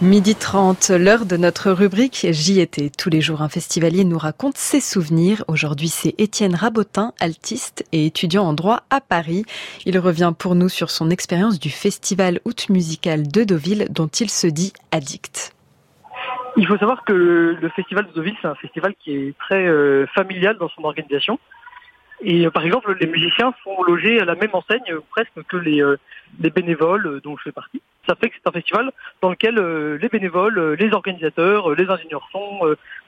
Midi 0.02 0.34
30, 0.34 0.92
l'heure 0.98 1.26
de 1.26 1.36
notre 1.36 1.70
rubrique 1.72 2.26
J'y 2.30 2.58
étais. 2.58 2.88
Tous 2.88 3.10
les 3.10 3.20
jours, 3.20 3.42
un 3.42 3.50
festivalier 3.50 4.04
nous 4.04 4.16
raconte 4.16 4.56
ses 4.56 4.80
souvenirs. 4.80 5.44
Aujourd'hui, 5.46 5.88
c'est 5.88 6.14
Étienne 6.16 6.54
Rabotin, 6.54 7.12
altiste 7.20 7.84
et 7.92 8.06
étudiant 8.06 8.44
en 8.44 8.54
droit 8.54 8.84
à 8.88 9.02
Paris. 9.02 9.44
Il 9.84 9.98
revient 9.98 10.32
pour 10.38 10.54
nous 10.54 10.70
sur 10.70 10.88
son 10.88 11.10
expérience 11.10 11.60
du 11.60 11.68
festival 11.68 12.40
août 12.46 12.70
musical 12.70 13.28
de 13.28 13.44
Deauville 13.44 13.88
dont 13.90 14.06
il 14.06 14.30
se 14.30 14.46
dit 14.46 14.72
addict. 14.90 15.52
Il 16.56 16.66
faut 16.66 16.78
savoir 16.78 17.04
que 17.04 17.12
le 17.12 17.68
festival 17.68 18.06
de 18.06 18.12
Deauville, 18.12 18.36
c'est 18.40 18.48
un 18.48 18.54
festival 18.54 18.94
qui 19.04 19.14
est 19.14 19.38
très 19.38 19.66
euh, 19.66 20.06
familial 20.14 20.56
dans 20.56 20.70
son 20.70 20.84
organisation. 20.84 21.38
Et 22.22 22.46
euh, 22.46 22.50
par 22.50 22.64
exemple, 22.64 22.94
les 23.00 23.06
musiciens 23.06 23.54
sont 23.64 23.82
logés 23.82 24.20
à 24.20 24.24
la 24.24 24.34
même 24.34 24.50
enseigne 24.52 24.82
euh, 24.90 25.00
presque 25.10 25.42
que 25.48 25.56
les, 25.56 25.82
euh, 25.82 25.96
les 26.40 26.50
bénévoles 26.50 27.20
dont 27.22 27.36
je 27.36 27.44
fais 27.44 27.52
partie. 27.52 27.80
Ça 28.06 28.14
fait 28.14 28.28
que 28.28 28.34
c'est 28.36 28.48
un 28.48 28.52
festival 28.52 28.90
dans 29.22 29.30
lequel 29.30 29.56
les 30.00 30.08
bénévoles, 30.08 30.72
les 30.74 30.92
organisateurs, 30.92 31.74
les 31.74 31.88
ingénieurs 31.88 32.26
sont, 32.32 32.60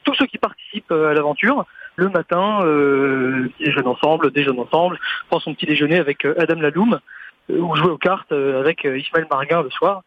tous 0.04 0.14
ceux 0.14 0.26
qui 0.26 0.38
participent 0.38 0.92
à 0.92 1.14
l'aventure, 1.14 1.64
le 1.96 2.08
matin, 2.08 2.60
euh, 2.62 3.48
déjeunent 3.58 3.88
ensemble, 3.88 4.30
déjeunent 4.30 4.60
ensemble, 4.60 5.00
prend 5.28 5.40
son 5.40 5.54
petit 5.54 5.66
déjeuner 5.66 5.98
avec 5.98 6.24
Adam 6.24 6.60
Laloum, 6.60 7.00
ou 7.48 7.74
jouer 7.74 7.90
aux 7.90 7.98
cartes 7.98 8.32
avec 8.32 8.84
Ismaël 8.84 9.26
Marguin 9.30 9.62
le 9.62 9.70
soir. 9.70 10.02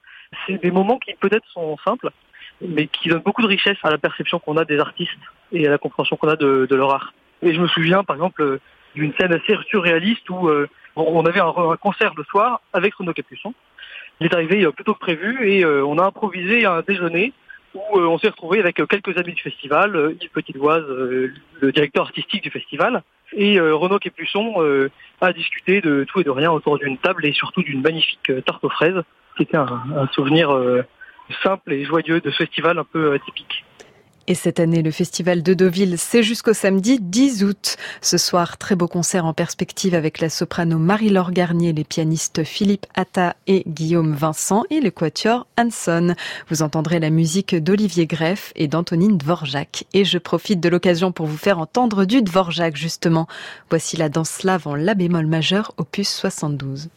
C'est 0.45 0.61
des 0.61 0.71
moments 0.71 0.99
qui 0.99 1.13
peut-être 1.15 1.47
sont 1.49 1.75
simples, 1.83 2.11
mais 2.61 2.87
qui 2.87 3.09
donnent 3.09 3.23
beaucoup 3.23 3.41
de 3.41 3.47
richesse 3.47 3.77
à 3.83 3.89
la 3.89 3.97
perception 3.97 4.39
qu'on 4.39 4.55
a 4.55 4.65
des 4.65 4.79
artistes 4.79 5.11
et 5.51 5.67
à 5.67 5.71
la 5.71 5.77
compréhension 5.77 6.15
qu'on 6.15 6.29
a 6.29 6.35
de, 6.35 6.67
de 6.69 6.75
leur 6.75 6.93
art. 6.93 7.13
Et 7.41 7.53
je 7.53 7.59
me 7.59 7.67
souviens, 7.67 8.03
par 8.03 8.15
exemple, 8.15 8.59
d'une 8.95 9.13
scène 9.19 9.33
assez 9.33 9.55
surréaliste 9.69 10.29
où 10.29 10.47
euh, 10.47 10.67
on 10.95 11.25
avait 11.25 11.41
un, 11.41 11.53
concert 11.79 12.13
le 12.15 12.23
soir 12.23 12.61
avec 12.73 12.95
Renaud 12.95 13.13
Capuçon. 13.13 13.53
Il 14.19 14.27
est 14.27 14.33
arrivé 14.33 14.63
euh, 14.63 14.71
plus 14.71 14.83
tôt 14.83 14.93
que 14.93 14.99
prévu 14.99 15.47
et 15.47 15.63
euh, 15.63 15.85
on 15.85 15.97
a 15.97 16.05
improvisé 16.05 16.65
un 16.65 16.81
déjeuner 16.81 17.33
où 17.73 17.99
on 17.99 18.17
s'est 18.17 18.29
retrouvé 18.29 18.59
avec 18.59 18.77
quelques 18.87 19.17
amis 19.17 19.33
du 19.33 19.41
festival, 19.41 20.15
Yves 20.21 20.29
Petitoise, 20.29 20.85
le 20.87 21.71
directeur 21.73 22.05
artistique 22.05 22.41
du 22.41 22.49
festival, 22.49 23.03
et 23.33 23.59
Renaud 23.59 23.99
Capuçon 23.99 24.63
a 25.19 25.33
discuté 25.33 25.81
de 25.81 26.05
tout 26.05 26.21
et 26.21 26.23
de 26.23 26.29
rien 26.29 26.49
autour 26.53 26.77
d'une 26.77 26.97
table 26.97 27.25
et 27.25 27.33
surtout 27.33 27.63
d'une 27.63 27.81
magnifique 27.81 28.31
tarte 28.45 28.63
aux 28.63 28.69
fraises. 28.69 29.03
C'était 29.37 29.57
un, 29.57 29.83
un 29.93 30.07
souvenir 30.13 30.57
simple 31.43 31.73
et 31.73 31.83
joyeux 31.83 32.21
de 32.21 32.31
ce 32.31 32.37
festival 32.37 32.79
un 32.79 32.85
peu 32.85 33.11
atypique. 33.11 33.65
Et 34.27 34.33
cette 34.33 34.59
année, 34.59 34.81
le 34.81 34.89
festival 34.89 35.43
de 35.43 35.53
Deauville, 35.53 35.99
c'est 35.99 36.23
jusqu'au 36.23 36.53
samedi 36.53 36.97
10 36.99 37.43
août. 37.43 37.77
Ce 38.01 38.17
soir, 38.17 38.57
très 38.57 38.75
beau 38.75 38.87
concert 38.87 39.25
en 39.25 39.33
perspective 39.33 39.93
avec 39.93 40.19
la 40.19 40.29
soprano 40.29 40.79
Marie-Laure 40.79 41.31
Garnier, 41.31 41.73
les 41.73 41.83
pianistes 41.83 42.43
Philippe 42.43 42.87
Atta 42.95 43.35
et 43.45 43.63
Guillaume 43.67 44.15
Vincent 44.15 44.63
et 44.71 44.79
le 44.79 44.89
quatuor 44.89 45.45
Hanson. 45.59 46.15
Vous 46.49 46.63
entendrez 46.63 46.99
la 46.99 47.11
musique 47.11 47.55
d'Olivier 47.55 48.07
Greff 48.07 48.51
et 48.55 48.67
d'Antonine 48.67 49.19
Dvorak. 49.19 49.85
Et 49.93 50.05
je 50.05 50.17
profite 50.17 50.59
de 50.59 50.69
l'occasion 50.69 51.11
pour 51.11 51.27
vous 51.27 51.37
faire 51.37 51.59
entendre 51.59 52.05
du 52.05 52.23
Dvorak, 52.23 52.75
justement. 52.75 53.27
Voici 53.69 53.95
la 53.95 54.09
danse 54.09 54.31
slave 54.31 54.67
en 54.67 54.73
la 54.73 54.95
bémol 54.95 55.27
majeur, 55.27 55.75
opus 55.77 56.09
72. 56.09 56.89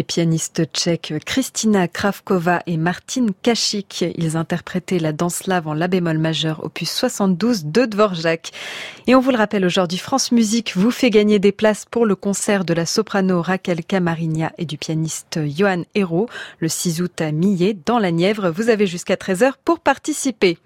Les 0.00 0.04
pianistes 0.04 0.62
tchèques 0.72 1.12
Kristina 1.26 1.86
Kravkova 1.86 2.62
et 2.66 2.78
Martin 2.78 3.26
Kachik, 3.42 4.02
ils 4.16 4.38
interprétaient 4.38 4.98
la 4.98 5.12
danse 5.12 5.34
slave 5.34 5.68
en 5.68 5.74
la 5.74 5.88
bémol 5.88 6.16
majeur 6.16 6.64
opus 6.64 6.90
72 6.90 7.66
de 7.66 7.84
Dvorak. 7.84 8.50
Et 9.06 9.14
on 9.14 9.20
vous 9.20 9.30
le 9.30 9.36
rappelle 9.36 9.66
aujourd'hui, 9.66 9.98
France 9.98 10.32
Musique 10.32 10.74
vous 10.74 10.90
fait 10.90 11.10
gagner 11.10 11.38
des 11.38 11.52
places 11.52 11.84
pour 11.84 12.06
le 12.06 12.16
concert 12.16 12.64
de 12.64 12.72
la 12.72 12.86
soprano 12.86 13.42
Raquel 13.42 13.84
Camarigna 13.84 14.52
et 14.56 14.64
du 14.64 14.78
pianiste 14.78 15.38
Johan 15.46 15.82
Hérault 15.94 16.30
le 16.60 16.68
6 16.68 17.02
août 17.02 17.20
à 17.20 17.30
Millet 17.30 17.76
dans 17.84 17.98
la 17.98 18.10
Nièvre. 18.10 18.48
Vous 18.48 18.70
avez 18.70 18.86
jusqu'à 18.86 19.16
13h 19.16 19.52
pour 19.66 19.80
participer. 19.80 20.56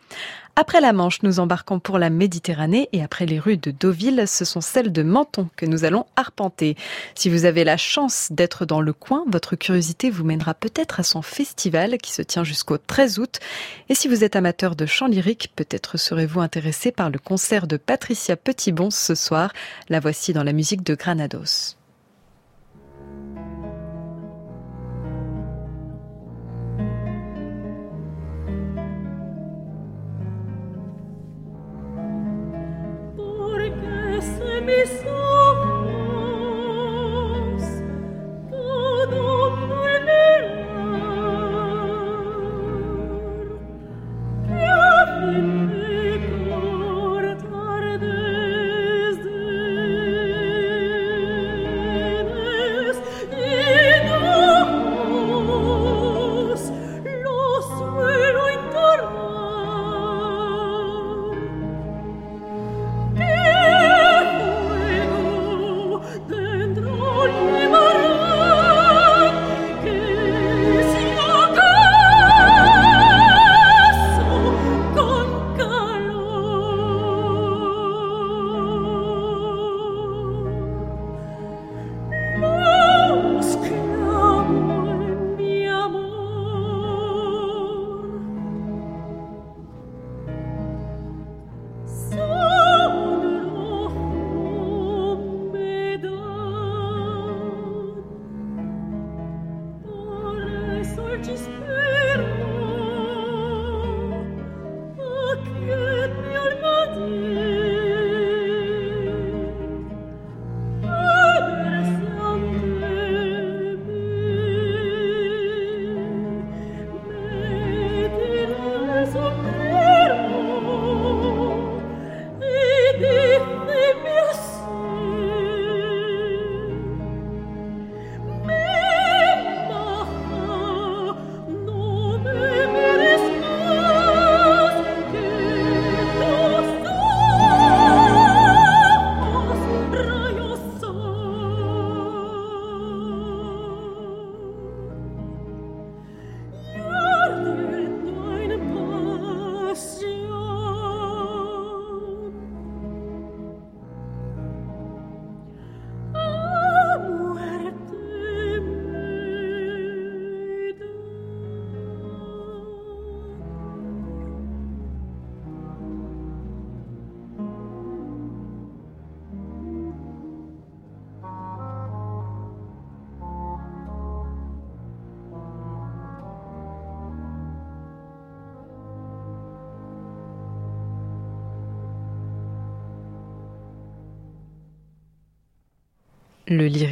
Après 0.56 0.80
la 0.80 0.92
Manche, 0.92 1.24
nous 1.24 1.40
embarquons 1.40 1.80
pour 1.80 1.98
la 1.98 2.10
Méditerranée 2.10 2.88
et 2.92 3.02
après 3.02 3.26
les 3.26 3.40
rues 3.40 3.56
de 3.56 3.72
Deauville, 3.72 4.28
ce 4.28 4.44
sont 4.44 4.60
celles 4.60 4.92
de 4.92 5.02
Menton 5.02 5.48
que 5.56 5.66
nous 5.66 5.84
allons 5.84 6.06
arpenter. 6.14 6.76
Si 7.16 7.28
vous 7.28 7.44
avez 7.44 7.64
la 7.64 7.76
chance 7.76 8.28
d'être 8.30 8.64
dans 8.64 8.80
le 8.80 8.92
coin, 8.92 9.24
votre 9.26 9.56
curiosité 9.56 10.10
vous 10.10 10.22
mènera 10.22 10.54
peut-être 10.54 11.00
à 11.00 11.02
son 11.02 11.22
festival 11.22 11.98
qui 11.98 12.12
se 12.12 12.22
tient 12.22 12.44
jusqu'au 12.44 12.78
13 12.78 13.18
août. 13.18 13.40
Et 13.88 13.96
si 13.96 14.06
vous 14.06 14.22
êtes 14.22 14.36
amateur 14.36 14.76
de 14.76 14.86
chant 14.86 15.08
lyrique, 15.08 15.50
peut-être 15.56 15.98
serez-vous 15.98 16.40
intéressé 16.40 16.92
par 16.92 17.10
le 17.10 17.18
concert 17.18 17.66
de 17.66 17.76
Patricia 17.76 18.36
Petitbon 18.36 18.90
ce 18.90 19.16
soir. 19.16 19.52
La 19.88 19.98
voici 19.98 20.32
dans 20.32 20.44
la 20.44 20.52
musique 20.52 20.84
de 20.84 20.94
Granados. 20.94 21.76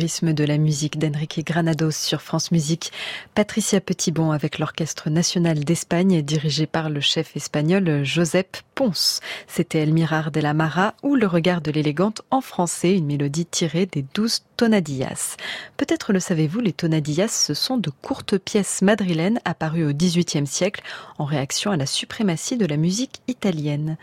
De 0.02 0.42
la 0.42 0.58
musique 0.58 0.98
d'Enrique 0.98 1.46
Granados 1.46 1.92
sur 1.92 2.22
France 2.22 2.50
Musique. 2.50 2.90
Patricia 3.36 3.80
Petitbon 3.80 4.32
avec 4.32 4.58
l'Orchestre 4.58 5.10
National 5.10 5.60
d'Espagne 5.60 6.22
dirigé 6.22 6.66
par 6.66 6.90
le 6.90 7.00
chef 7.00 7.36
espagnol 7.36 8.02
Josep 8.02 8.56
Pons. 8.74 9.20
C'était 9.46 9.78
El 9.78 9.92
Mirar 9.92 10.32
de 10.32 10.40
la 10.40 10.54
Mara 10.54 10.94
ou 11.04 11.14
Le 11.14 11.28
regard 11.28 11.60
de 11.60 11.70
l'élégante 11.70 12.22
en 12.32 12.40
français, 12.40 12.96
une 12.96 13.06
mélodie 13.06 13.46
tirée 13.46 13.86
des 13.86 14.04
douze 14.12 14.42
tonadillas. 14.56 15.36
Peut-être 15.76 16.12
le 16.12 16.18
savez-vous, 16.18 16.58
les 16.58 16.72
tonadillas, 16.72 17.28
ce 17.28 17.54
sont 17.54 17.76
de 17.76 17.90
courtes 17.90 18.38
pièces 18.38 18.82
madrilènes 18.82 19.38
apparues 19.44 19.86
au 19.86 19.92
XVIIIe 19.92 20.48
siècle 20.48 20.82
en 21.18 21.24
réaction 21.26 21.70
à 21.70 21.76
la 21.76 21.86
suprématie 21.86 22.56
de 22.56 22.66
la 22.66 22.76
musique 22.76 23.20
italienne. 23.28 23.96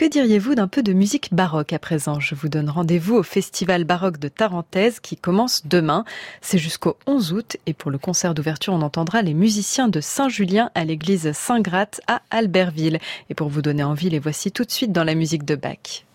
Que 0.00 0.08
diriez-vous 0.08 0.54
d'un 0.54 0.66
peu 0.66 0.82
de 0.82 0.94
musique 0.94 1.34
baroque 1.34 1.74
à 1.74 1.78
présent? 1.78 2.20
Je 2.20 2.34
vous 2.34 2.48
donne 2.48 2.70
rendez-vous 2.70 3.16
au 3.16 3.22
Festival 3.22 3.84
baroque 3.84 4.16
de 4.16 4.28
Tarentaise 4.28 4.98
qui 4.98 5.14
commence 5.14 5.66
demain. 5.66 6.06
C'est 6.40 6.56
jusqu'au 6.56 6.96
11 7.06 7.34
août 7.34 7.58
et 7.66 7.74
pour 7.74 7.90
le 7.90 7.98
concert 7.98 8.32
d'ouverture, 8.32 8.72
on 8.72 8.80
entendra 8.80 9.20
les 9.20 9.34
musiciens 9.34 9.88
de 9.88 10.00
Saint-Julien 10.00 10.70
à 10.74 10.86
l'église 10.86 11.32
Saint-Gratte 11.32 12.00
à 12.06 12.22
Albertville. 12.30 12.98
Et 13.28 13.34
pour 13.34 13.50
vous 13.50 13.60
donner 13.60 13.84
envie, 13.84 14.08
les 14.08 14.20
voici 14.20 14.50
tout 14.50 14.64
de 14.64 14.70
suite 14.70 14.92
dans 14.92 15.04
la 15.04 15.14
musique 15.14 15.44
de 15.44 15.54
Bach. 15.54 16.06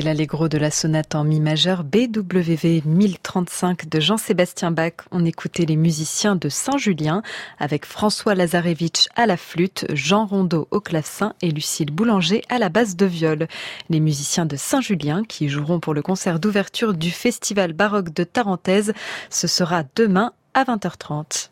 L'allegro 0.00 0.48
de 0.48 0.58
la 0.58 0.72
sonate 0.72 1.14
en 1.14 1.22
mi 1.22 1.38
majeur 1.38 1.84
BWV 1.84 2.82
1035 2.84 3.88
de 3.88 4.00
Jean-Sébastien 4.00 4.72
Bach. 4.72 4.94
On 5.12 5.24
écoutait 5.24 5.66
les 5.66 5.76
musiciens 5.76 6.34
de 6.34 6.48
Saint-Julien 6.48 7.22
avec 7.60 7.86
François 7.86 8.34
Lazarevitch 8.34 9.06
à 9.14 9.26
la 9.26 9.36
flûte, 9.36 9.86
Jean 9.92 10.26
Rondeau 10.26 10.66
au 10.72 10.80
clavecin 10.80 11.34
et 11.42 11.50
Lucille 11.52 11.92
Boulanger 11.92 12.42
à 12.48 12.58
la 12.58 12.70
basse 12.70 12.96
de 12.96 13.06
viol. 13.06 13.46
Les 13.88 14.00
musiciens 14.00 14.46
de 14.46 14.56
Saint-Julien 14.56 15.22
qui 15.22 15.48
joueront 15.48 15.78
pour 15.78 15.94
le 15.94 16.02
concert 16.02 16.40
d'ouverture 16.40 16.92
du 16.92 17.12
Festival 17.12 17.72
baroque 17.72 18.12
de 18.12 18.24
Tarentaise. 18.24 18.94
Ce 19.30 19.46
sera 19.46 19.84
demain 19.94 20.32
à 20.54 20.64
20h30. 20.64 21.50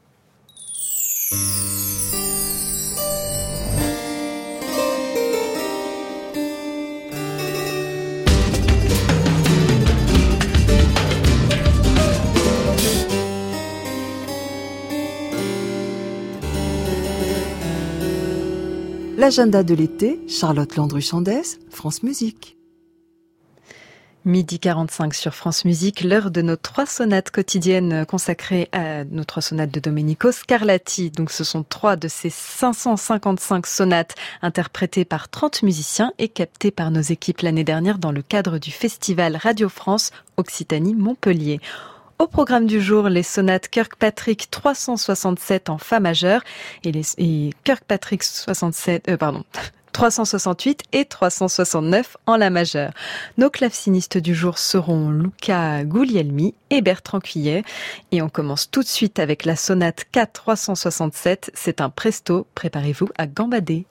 L'agenda 19.23 19.63
de 19.63 19.73
l'été, 19.73 20.21
Charlotte 20.27 20.75
Landru-Chandès, 20.75 21.61
France 21.71 22.03
Musique. 22.03 22.57
Midi 24.25 24.59
45 24.59 25.15
sur 25.15 25.37
France 25.37 25.65
Musique, 25.65 26.01
l'heure 26.01 26.33
de 26.33 26.43
nos 26.43 26.57
trois 26.57 26.87
sonates 26.87 27.31
quotidiennes 27.31 28.05
consacrées 28.05 28.69
à 28.73 29.05
nos 29.05 29.23
trois 29.23 29.41
sonates 29.41 29.71
de 29.71 29.79
Domenico 29.79 30.33
Scarlatti. 30.33 31.13
Donc 31.13 31.31
ce 31.31 31.45
sont 31.45 31.63
trois 31.63 31.95
de 31.95 32.09
ces 32.09 32.31
555 32.31 33.65
sonates 33.65 34.17
interprétées 34.43 35.05
par 35.05 35.29
30 35.29 35.63
musiciens 35.63 36.13
et 36.19 36.27
captées 36.27 36.73
par 36.73 36.91
nos 36.91 37.01
équipes 37.01 37.43
l'année 37.43 37.63
dernière 37.63 37.99
dans 37.99 38.11
le 38.11 38.23
cadre 38.23 38.59
du 38.59 38.73
festival 38.73 39.37
Radio 39.37 39.69
France 39.69 40.11
Occitanie 40.37 40.97
Montpellier. 40.97 41.61
Au 42.23 42.29
programme 42.29 42.67
du 42.69 42.81
jour, 42.81 43.09
les 43.09 43.25
sonates 43.25 43.67
Kirkpatrick 43.67 44.49
367 44.49 45.71
en 45.71 45.77
Fa 45.77 45.99
majeur 45.99 46.45
et 46.85 47.51
Kirkpatrick 47.65 48.23
67, 48.23 49.09
euh, 49.09 49.17
368 49.93 50.85
et 50.93 51.05
369 51.05 52.17
en 52.27 52.37
La 52.37 52.51
majeure. 52.51 52.93
Nos 53.39 53.51
clavecinistes 53.51 54.19
du 54.19 54.37
jour 54.37 54.59
seront 54.59 55.11
Luca 55.11 55.83
Guglielmi 55.83 56.55
et 56.71 56.81
Bertrand 56.81 57.19
Cuillet. 57.19 57.65
Et 58.13 58.23
on 58.23 58.29
commence 58.29 58.71
tout 58.71 58.85
de 58.85 58.89
suite 58.89 59.19
avec 59.19 59.45
la 59.45 59.57
sonate 59.57 60.05
K367. 60.15 61.51
C'est 61.55 61.81
un 61.81 61.91
presto. 61.91 62.47
Préparez-vous 62.55 63.09
à 63.19 63.27
gambader. 63.27 63.85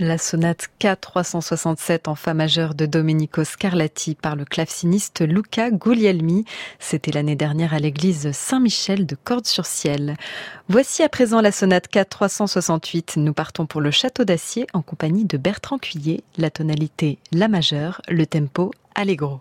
La 0.00 0.16
sonate 0.16 0.68
K367 0.80 2.08
en 2.08 2.14
Fa 2.14 2.32
majeur 2.32 2.74
de 2.74 2.86
Domenico 2.86 3.44
Scarlatti 3.44 4.14
par 4.14 4.34
le 4.34 4.46
claveciniste 4.46 5.20
Luca 5.20 5.70
Guglielmi. 5.70 6.46
C'était 6.78 7.12
l'année 7.12 7.36
dernière 7.36 7.74
à 7.74 7.78
l'église 7.78 8.32
Saint-Michel 8.32 9.04
de 9.04 9.14
Cordes-sur-Ciel. 9.14 10.16
Voici 10.70 11.02
à 11.02 11.10
présent 11.10 11.42
la 11.42 11.52
sonate 11.52 11.92
K368. 11.92 13.20
Nous 13.20 13.34
partons 13.34 13.66
pour 13.66 13.82
le 13.82 13.90
château 13.90 14.24
d'Acier 14.24 14.66
en 14.72 14.80
compagnie 14.80 15.26
de 15.26 15.36
Bertrand 15.36 15.76
Cuillet. 15.76 16.22
La 16.38 16.48
tonalité 16.48 17.18
La 17.30 17.48
majeure, 17.48 18.00
le 18.08 18.24
tempo 18.24 18.70
Allegro. 18.94 19.40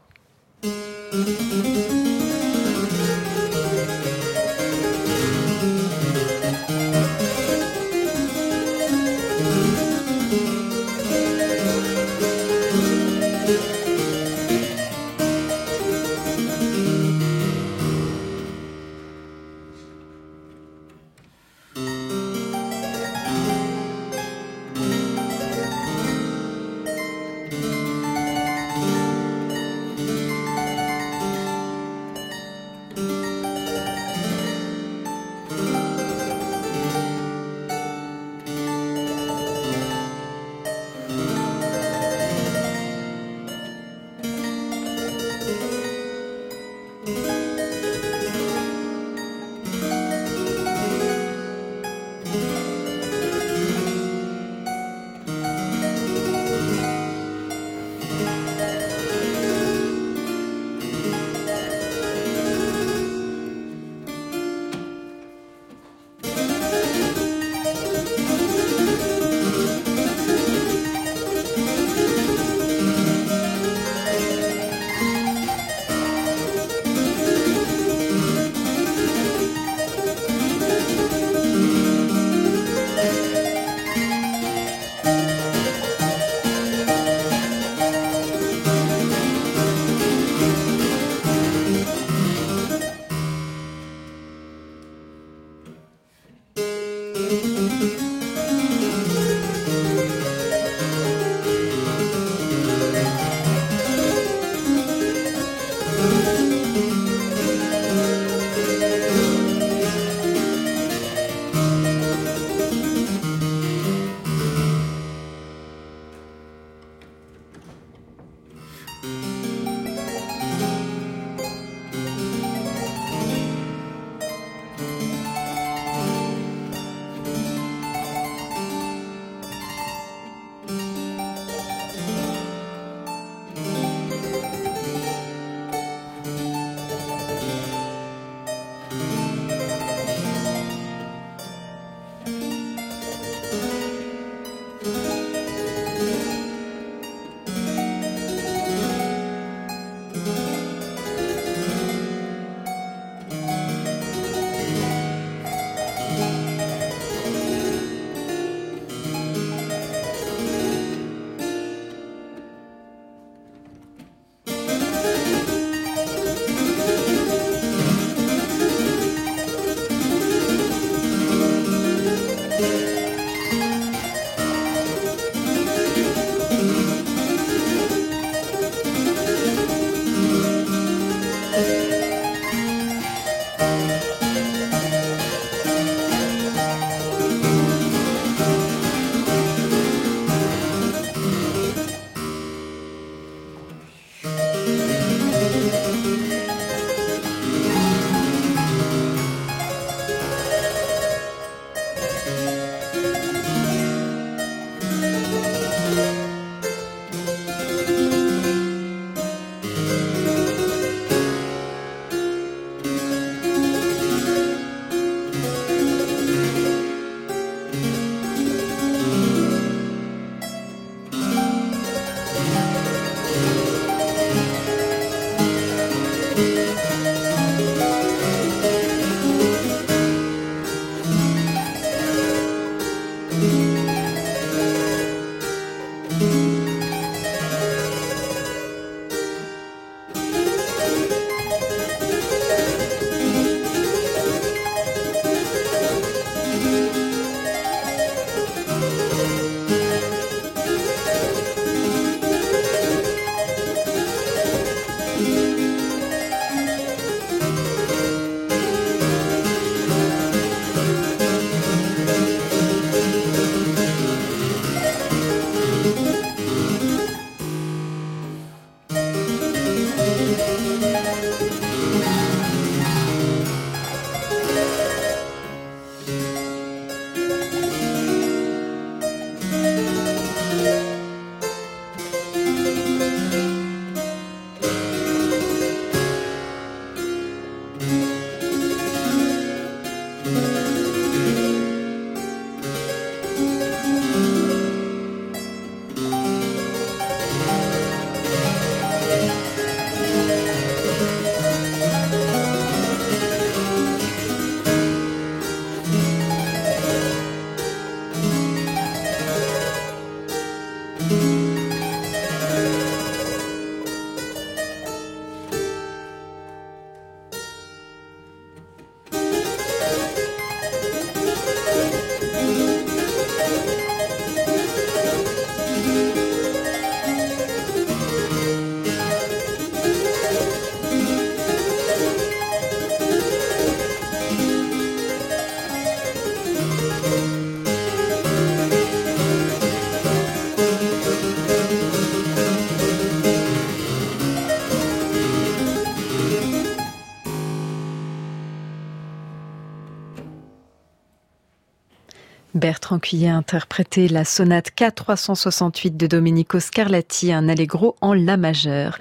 Cuillet 352.97 353.29
a 353.29 353.35
interprété 353.35 354.07
la 354.07 354.25
sonate 354.25 354.71
K368 354.75 355.95
de 355.95 356.07
Domenico 356.07 356.59
Scarlatti, 356.59 357.31
un 357.31 357.47
allegro 357.47 357.95
en 358.01 358.13
La 358.13 358.37
majeur. 358.37 358.97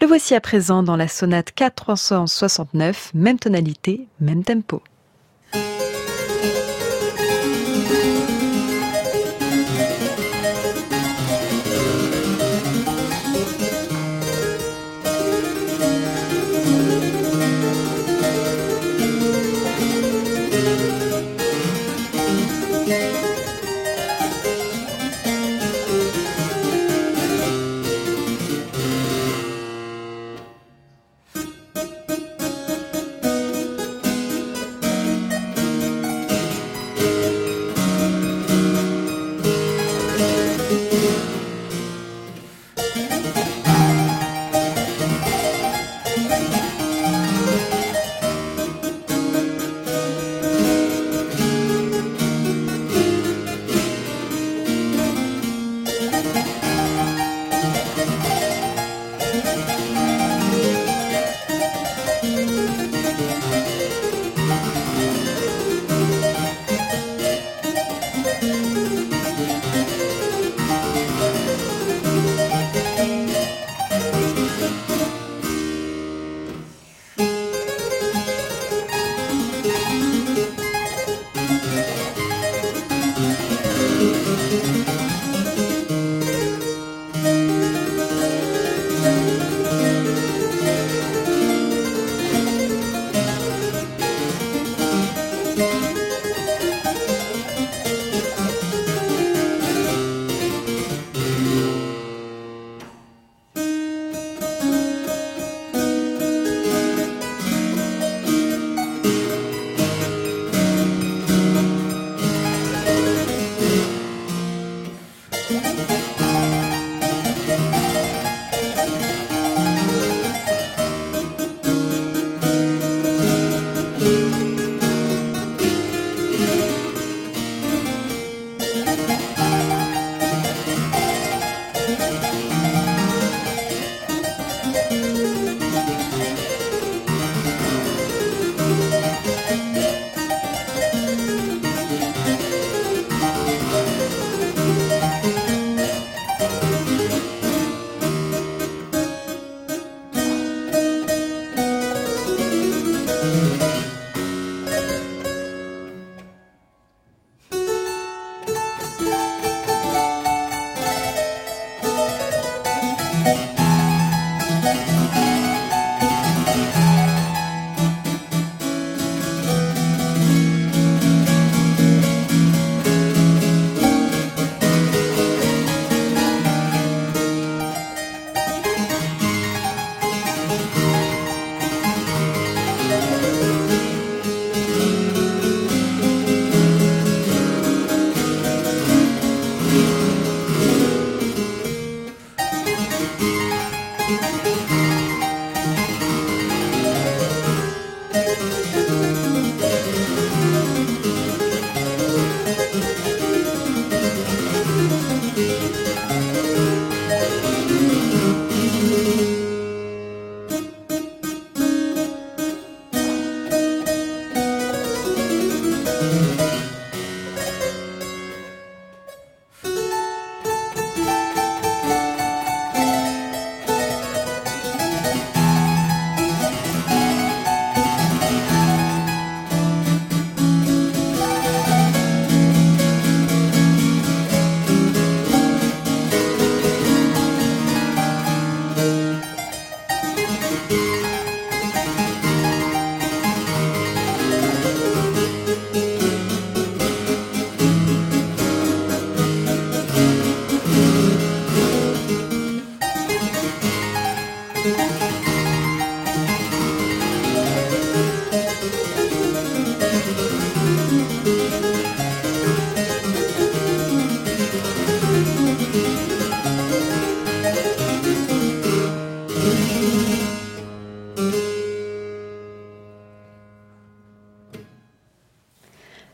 Le 0.00 0.08
voici 0.08 0.34
à 0.34 0.40
présent 0.40 0.82
dans 0.82 0.96
la 0.96 1.06
sonate 1.06 1.52
K369, 1.56 3.10
même 3.14 3.38
tonalité, 3.38 4.08
même 4.18 4.42
tempo. 4.42 4.82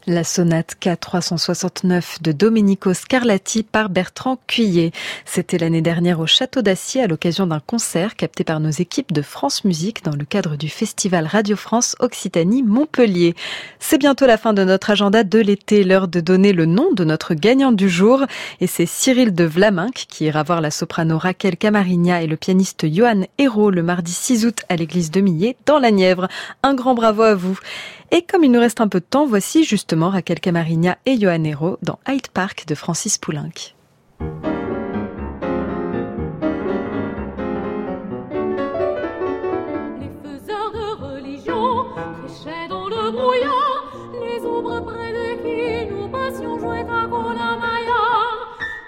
La 0.07 0.22
sonate 0.22 0.76
K369 0.82 2.20
de 2.20 2.32
Domenico 2.32 2.92
Scarlatti 2.92 3.62
par 3.62 3.88
Bertrand 3.88 4.38
Cuillet. 4.46 4.92
C'était 5.24 5.57
l'année 5.57 5.80
dernière 5.80 6.20
au 6.20 6.26
Château 6.26 6.61
d'Acier 6.61 7.02
à 7.02 7.07
l'occasion 7.07 7.46
d'un 7.46 7.61
concert 7.61 8.14
capté 8.14 8.44
par 8.44 8.61
nos 8.61 8.68
équipes 8.68 9.14
de 9.14 9.22
France 9.22 9.64
Musique 9.64 10.05
dans 10.05 10.14
le 10.14 10.26
cadre 10.26 10.57
du 10.57 10.68
festival 10.68 11.26
Radio 11.26 11.57
France 11.57 11.96
Occitanie 12.00 12.62
Montpellier. 12.62 13.34
C'est 13.78 13.96
bientôt 13.96 14.26
la 14.26 14.36
fin 14.36 14.52
de 14.52 14.62
notre 14.62 14.90
agenda 14.90 15.24
de 15.24 15.38
l'été, 15.38 15.84
l'heure 15.84 16.09
de 16.09 16.20
donner 16.20 16.52
le 16.52 16.66
nom 16.66 16.92
de 16.92 17.05
notre 17.05 17.32
gagnant 17.32 17.72
du 17.72 17.88
jour 17.88 18.24
et 18.61 18.66
c'est 18.66 18.84
Cyril 18.84 19.34
de 19.34 19.44
Vlaminck 19.44 20.05
qui 20.11 20.26
ira 20.26 20.42
voir 20.42 20.61
la 20.61 20.70
soprano 20.70 21.16
Raquel 21.16 21.57
Camarigna 21.57 22.20
et 22.20 22.26
le 22.26 22.36
pianiste 22.36 22.92
Johan 22.92 23.22
Hérault 23.38 23.70
le 23.70 23.82
mardi 23.82 24.12
6 24.12 24.44
août 24.44 24.61
à 24.68 24.76
l'église 24.76 25.11
de 25.11 25.22
Millet 25.22 25.57
dans 25.64 25.78
la 25.78 25.90
Nièvre. 25.90 26.28
Un 26.62 26.74
grand 26.74 26.92
bravo 26.92 27.22
à 27.22 27.34
vous. 27.34 27.59
Et 28.16 28.22
comme 28.22 28.44
il 28.44 28.52
nous 28.52 28.60
reste 28.60 28.80
un 28.80 28.86
peu 28.86 29.00
de 29.00 29.04
temps, 29.04 29.26
voici 29.26 29.64
justement 29.64 30.08
Raquel 30.08 30.38
Camarigna 30.38 30.96
et 31.04 31.18
Johan 31.18 31.42
Hero 31.42 31.78
dans 31.82 31.98
Hyde 32.06 32.28
Park 32.28 32.64
de 32.68 32.76
Francis 32.76 33.18
Poulenc. 33.18 33.74
Les 34.20 34.26
faiseurs 40.22 40.70
de 40.70 40.94
religion 41.02 41.86
prêchaient 42.20 42.68
dans 42.68 42.86
le 42.86 43.10
brouillard, 43.10 43.92
les 44.24 44.46
ombres 44.46 44.84
près 44.84 45.12
de 45.12 45.34
qui 45.42 45.92
nous 45.92 46.08
passions 46.08 46.56
jouer 46.60 46.82
à 46.82 47.08
Maya. 47.08 48.04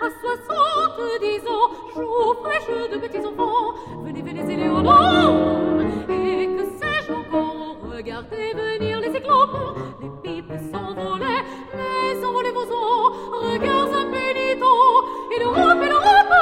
À 0.03 0.09
soixante-dix 0.23 1.43
ans, 1.49 1.69
joues 1.97 2.35
fraîches 2.45 2.93
de 2.93 2.99
petits 2.99 3.27
enfants, 3.27 3.75
venez, 4.05 4.23
venez, 4.23 4.53
Éléonore, 4.53 5.83
regardez 7.97 8.53
venir 8.53 9.01
les 9.01 9.17
éclopes, 9.17 9.57
les 10.03 10.11
pipes 10.23 10.53
s'envolaient, 10.71 11.45
mais 11.75 12.25
envolez 12.27 12.51
vos 12.51 12.69
os, 12.69 13.13
regards 13.43 13.93
impénitents, 14.03 15.01
et 15.35 15.39
l'Europe, 15.41 15.83
et 15.83 15.89
l'Europe, 15.89 16.35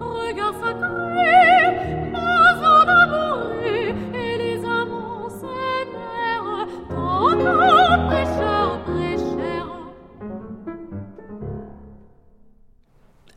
regards 0.00 0.54
sacrés, 0.54 2.10
naseaux 2.12 2.84
d'amoureux, 2.86 3.94
et 4.14 4.38
les 4.38 4.64
amants 4.64 5.28
s'aimèrent, 5.28 6.66
tantôt 6.88 8.08
prêcheurs, 8.08 8.80
prêchèrent. 8.84 9.76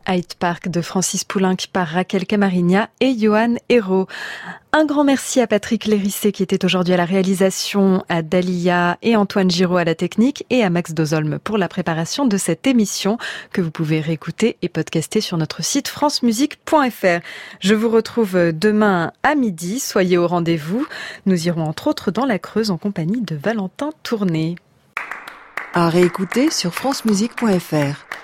Hyde 0.07 0.35
Park 0.39 0.69
de 0.69 0.81
Francis 0.81 1.25
Poulenc 1.25 1.57
par 1.73 1.87
Raquel 1.87 2.25
Camarigna 2.25 2.89
et 3.01 3.17
Johan 3.17 3.55
Hérault. 3.67 4.07
Un 4.77 4.83
grand 4.83 5.05
merci 5.05 5.39
à 5.39 5.47
Patrick 5.47 5.85
Lérissé 5.85 6.33
qui 6.33 6.43
était 6.43 6.65
aujourd'hui 6.65 6.93
à 6.93 6.97
la 6.97 7.05
réalisation, 7.05 8.03
à 8.09 8.21
Dalia 8.21 8.97
et 9.01 9.15
Antoine 9.15 9.49
Giraud 9.49 9.77
à 9.77 9.85
la 9.85 9.95
technique 9.95 10.45
et 10.49 10.65
à 10.65 10.69
Max 10.69 10.93
Dozolme 10.93 11.39
pour 11.39 11.57
la 11.57 11.69
préparation 11.69 12.25
de 12.25 12.35
cette 12.35 12.67
émission 12.67 13.17
que 13.53 13.61
vous 13.61 13.71
pouvez 13.71 14.01
réécouter 14.01 14.57
et 14.61 14.67
podcaster 14.67 15.21
sur 15.21 15.37
notre 15.37 15.63
site 15.63 15.87
francemusique.fr. 15.87 17.21
Je 17.61 17.73
vous 17.73 17.87
retrouve 17.87 18.51
demain 18.51 19.13
à 19.23 19.35
midi. 19.35 19.79
Soyez 19.79 20.17
au 20.17 20.27
rendez-vous. 20.27 20.85
Nous 21.25 21.47
irons 21.47 21.63
entre 21.63 21.87
autres 21.87 22.11
dans 22.11 22.25
la 22.25 22.37
Creuse 22.37 22.69
en 22.69 22.77
compagnie 22.77 23.21
de 23.21 23.37
Valentin 23.37 23.91
Tourné. 24.03 24.55
À 25.73 25.87
réécouter 25.87 26.51
sur 26.51 26.73
francemusique.fr. 26.73 28.14